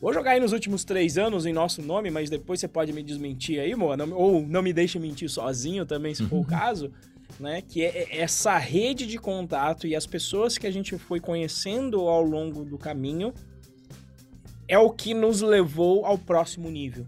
[0.06, 3.02] Vou jogar aí nos últimos três anos em nosso nome, mas depois você pode me
[3.02, 6.91] desmentir aí, Moa, não, ou não me deixe mentir sozinho também, se for o caso,
[7.40, 7.64] né?
[7.68, 12.02] Que é, é essa rede de contato e as pessoas que a gente foi conhecendo
[12.02, 13.34] ao longo do caminho
[14.68, 17.07] é o que nos levou ao próximo nível.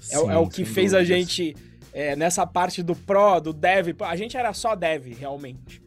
[0.00, 1.00] Sim, é, é, o que fez dúvidas.
[1.00, 1.56] a gente
[1.92, 5.82] é, nessa parte do Pro, do Dev, a gente era só Dev, realmente.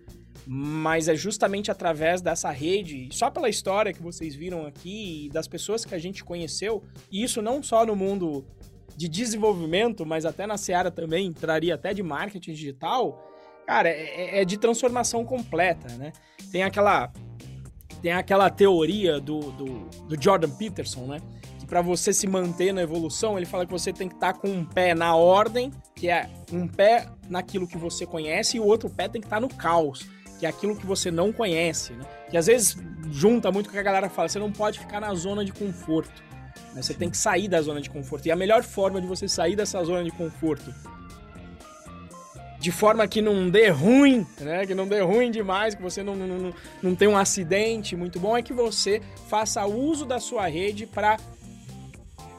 [0.51, 5.47] Mas é justamente através dessa rede, só pela história que vocês viram aqui e das
[5.47, 8.43] pessoas que a gente conheceu, e isso não só no mundo
[8.97, 13.31] de desenvolvimento, mas até na Seara também, traria até de marketing digital,
[13.67, 16.11] cara, é, é, é de transformação completa, né?
[16.51, 17.13] Tem aquela,
[18.01, 19.65] tem aquela teoria do, do,
[20.07, 21.19] do Jordan Peterson, né?
[21.67, 24.47] para você se manter na evolução, ele fala que você tem que estar tá com
[24.47, 28.89] um pé na ordem, que é um pé naquilo que você conhece, e o outro
[28.89, 30.09] pé tem que estar tá no caos,
[30.39, 32.05] que é aquilo que você não conhece, né?
[32.29, 32.77] Que às vezes
[33.11, 35.51] junta muito com o que a galera fala, você não pode ficar na zona de
[35.51, 36.23] conforto.
[36.73, 36.81] Né?
[36.81, 38.25] Você tem que sair da zona de conforto.
[38.25, 40.73] E a melhor forma de você sair dessa zona de conforto
[42.59, 44.65] de forma que não dê ruim, né?
[44.65, 46.53] Que não dê ruim demais, que você não, não, não,
[46.83, 51.17] não tenha um acidente muito bom, é que você faça uso da sua rede para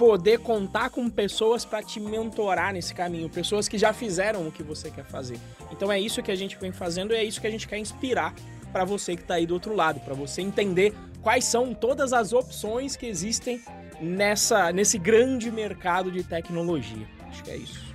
[0.00, 4.62] poder contar com pessoas para te mentorar nesse caminho, pessoas que já fizeram o que
[4.62, 5.38] você quer fazer.
[5.70, 7.76] Então é isso que a gente vem fazendo e é isso que a gente quer
[7.76, 8.34] inspirar
[8.72, 12.32] para você que está aí do outro lado, para você entender quais são todas as
[12.32, 13.60] opções que existem
[14.00, 17.06] nessa nesse grande mercado de tecnologia.
[17.28, 17.94] Acho que é isso.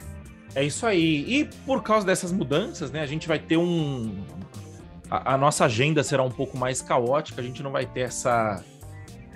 [0.53, 1.25] É isso aí.
[1.27, 4.23] E por causa dessas mudanças, né, a gente vai ter um
[5.09, 8.63] a, a nossa agenda será um pouco mais caótica, a gente não vai ter essa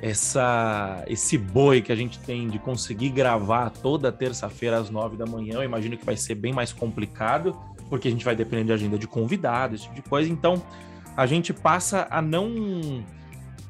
[0.01, 5.25] essa esse boi que a gente tem de conseguir gravar toda terça-feira às nove da
[5.25, 7.57] manhã, eu imagino que vai ser bem mais complicado,
[7.89, 10.29] porque a gente vai depender de agenda de convidados, esse tipo de coisa.
[10.29, 10.63] Então,
[11.17, 13.03] a gente passa a não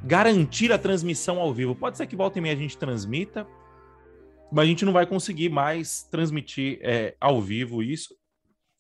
[0.04, 1.76] garantir a transmissão ao vivo.
[1.76, 3.48] Pode ser que volta e meia a gente transmita,
[4.52, 8.16] mas a gente não vai conseguir mais transmitir é, ao vivo isso.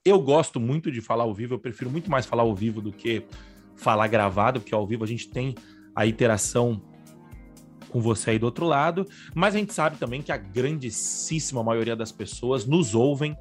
[0.05, 2.91] Eu gosto muito de falar ao vivo, eu prefiro muito mais falar ao vivo do
[2.91, 3.23] que
[3.75, 5.55] falar gravado, porque ao vivo a gente tem
[5.95, 6.81] a interação
[7.89, 11.95] com você aí do outro lado, mas a gente sabe também que a grandíssima maioria
[11.95, 13.37] das pessoas nos ouvem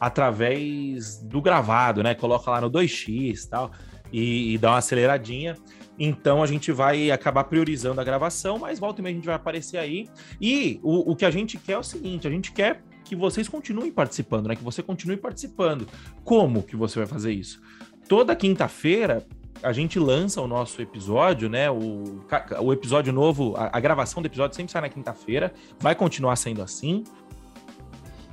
[0.00, 2.14] através do gravado, né?
[2.14, 3.72] Coloca lá no 2x tal,
[4.12, 5.56] e, e dá uma aceleradinha.
[5.98, 9.34] Então a gente vai acabar priorizando a gravação, mas volta e meia a gente vai
[9.34, 10.08] aparecer aí.
[10.40, 13.48] E o, o que a gente quer é o seguinte: a gente quer que vocês
[13.48, 14.54] continuem participando, né?
[14.54, 15.88] Que você continue participando.
[16.22, 17.60] Como que você vai fazer isso?
[18.08, 19.26] Toda quinta-feira
[19.62, 21.70] a gente lança o nosso episódio, né?
[21.70, 22.20] O,
[22.60, 26.62] o episódio novo, a, a gravação do episódio sempre sai na quinta-feira, vai continuar sendo
[26.62, 27.04] assim.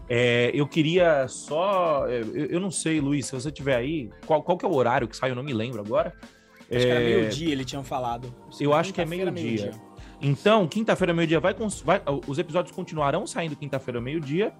[0.08, 2.08] É, eu queria só.
[2.08, 4.74] É, eu, eu, não sei, Luiz, se você tiver aí, qual, qual que é o
[4.74, 5.32] horário que sai?
[5.32, 6.14] Eu não me lembro agora.
[6.62, 8.34] Acho é, que era é, meio-dia, ele tinha falado.
[8.60, 9.72] Eu acho que é meio-dia.
[9.72, 11.54] Meio então, quinta-feira, meio-dia, vai,
[11.84, 14.54] vai, os episódios continuarão saindo quinta-feira, meio-dia.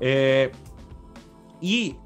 [0.00, 0.50] É,
[1.60, 1.96] e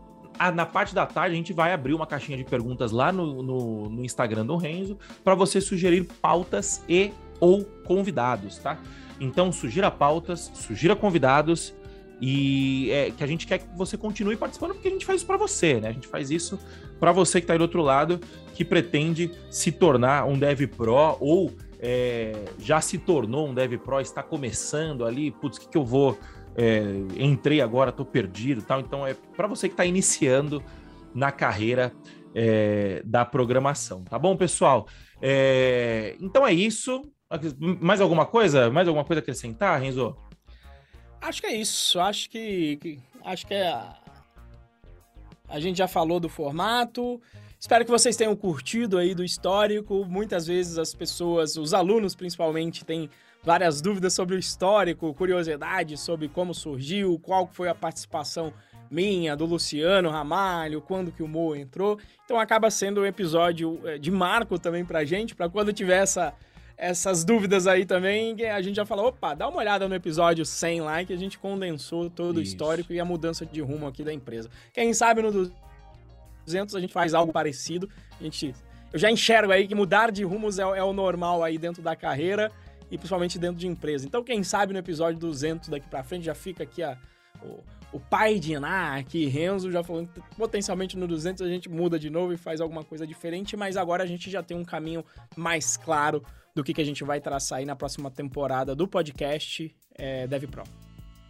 [0.51, 3.89] na parte da tarde, a gente vai abrir uma caixinha de perguntas lá no, no,
[3.89, 8.79] no Instagram do Renzo para você sugerir pautas e ou convidados, tá?
[9.21, 11.75] Então, sugira pautas, sugira convidados
[12.21, 15.27] e é, que a gente quer que você continue participando porque a gente faz isso
[15.27, 15.89] para você, né?
[15.89, 16.59] A gente faz isso
[17.01, 18.21] para você que está aí do outro lado,
[18.55, 24.01] que pretende se tornar um Dev Pro ou é, já se tornou um Dev Pro,
[24.01, 26.17] está começando ali, putz, o que, que eu vou
[26.57, 26.83] é,
[27.17, 28.81] entrei agora, tô perdido tal.
[28.81, 30.63] Então é para você que está iniciando
[31.15, 31.93] na carreira
[32.35, 34.87] é, da programação, tá bom, pessoal?
[35.21, 37.03] É, então é isso.
[37.81, 38.71] Mais alguma coisa?
[38.71, 40.17] Mais alguma coisa a acrescentar, Renzo?
[41.21, 42.01] Acho que é isso.
[42.01, 43.73] Acho que, que acho que é.
[45.49, 47.21] A gente já falou do formato.
[47.59, 50.05] Espero que vocês tenham curtido aí do histórico.
[50.05, 53.09] Muitas vezes as pessoas, os alunos principalmente, têm
[53.43, 58.53] várias dúvidas sobre o histórico, curiosidade sobre como surgiu, qual foi a participação
[58.91, 61.99] minha, do Luciano Ramalho, quando que o Mo entrou.
[62.25, 66.35] Então acaba sendo um episódio eh, de marco também pra gente, para quando tiver essa,
[66.77, 70.83] essas dúvidas aí também, a gente já falou, opa, dá uma olhada no episódio 100
[70.83, 72.41] lá, que a gente condensou todo Isso.
[72.41, 74.51] o histórico e a mudança de rumo aqui da empresa.
[74.75, 75.51] Quem sabe no
[76.45, 77.89] 200 a gente faz algo parecido,
[78.21, 78.55] a gente...
[78.93, 81.97] Eu já enxergo aí que mudar de rumos é, é o normal aí dentro da
[81.97, 82.53] carreira
[82.93, 84.07] e principalmente dentro de empresa.
[84.07, 86.99] Então, quem sabe no episódio 200 daqui para frente já fica aqui a,
[87.43, 87.61] o,
[87.97, 91.99] o pai de Iná, aqui, Renzo, já falando que potencialmente no 200 a gente muda
[91.99, 95.03] de novo e faz alguma coisa diferente, mas agora a gente já tem um caminho
[95.35, 96.23] mais claro
[96.55, 100.65] do que, que a gente vai traçar aí na próxima temporada do podcast é, DevPro.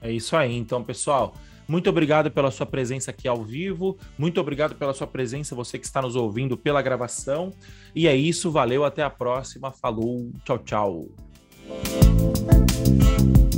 [0.01, 1.32] É isso aí, então, pessoal.
[1.68, 3.97] Muito obrigado pela sua presença aqui ao vivo.
[4.18, 7.52] Muito obrigado pela sua presença, você que está nos ouvindo pela gravação.
[7.94, 9.70] E é isso, valeu, até a próxima.
[9.70, 11.31] Falou, tchau, tchau.
[11.68, 13.52] Thank you.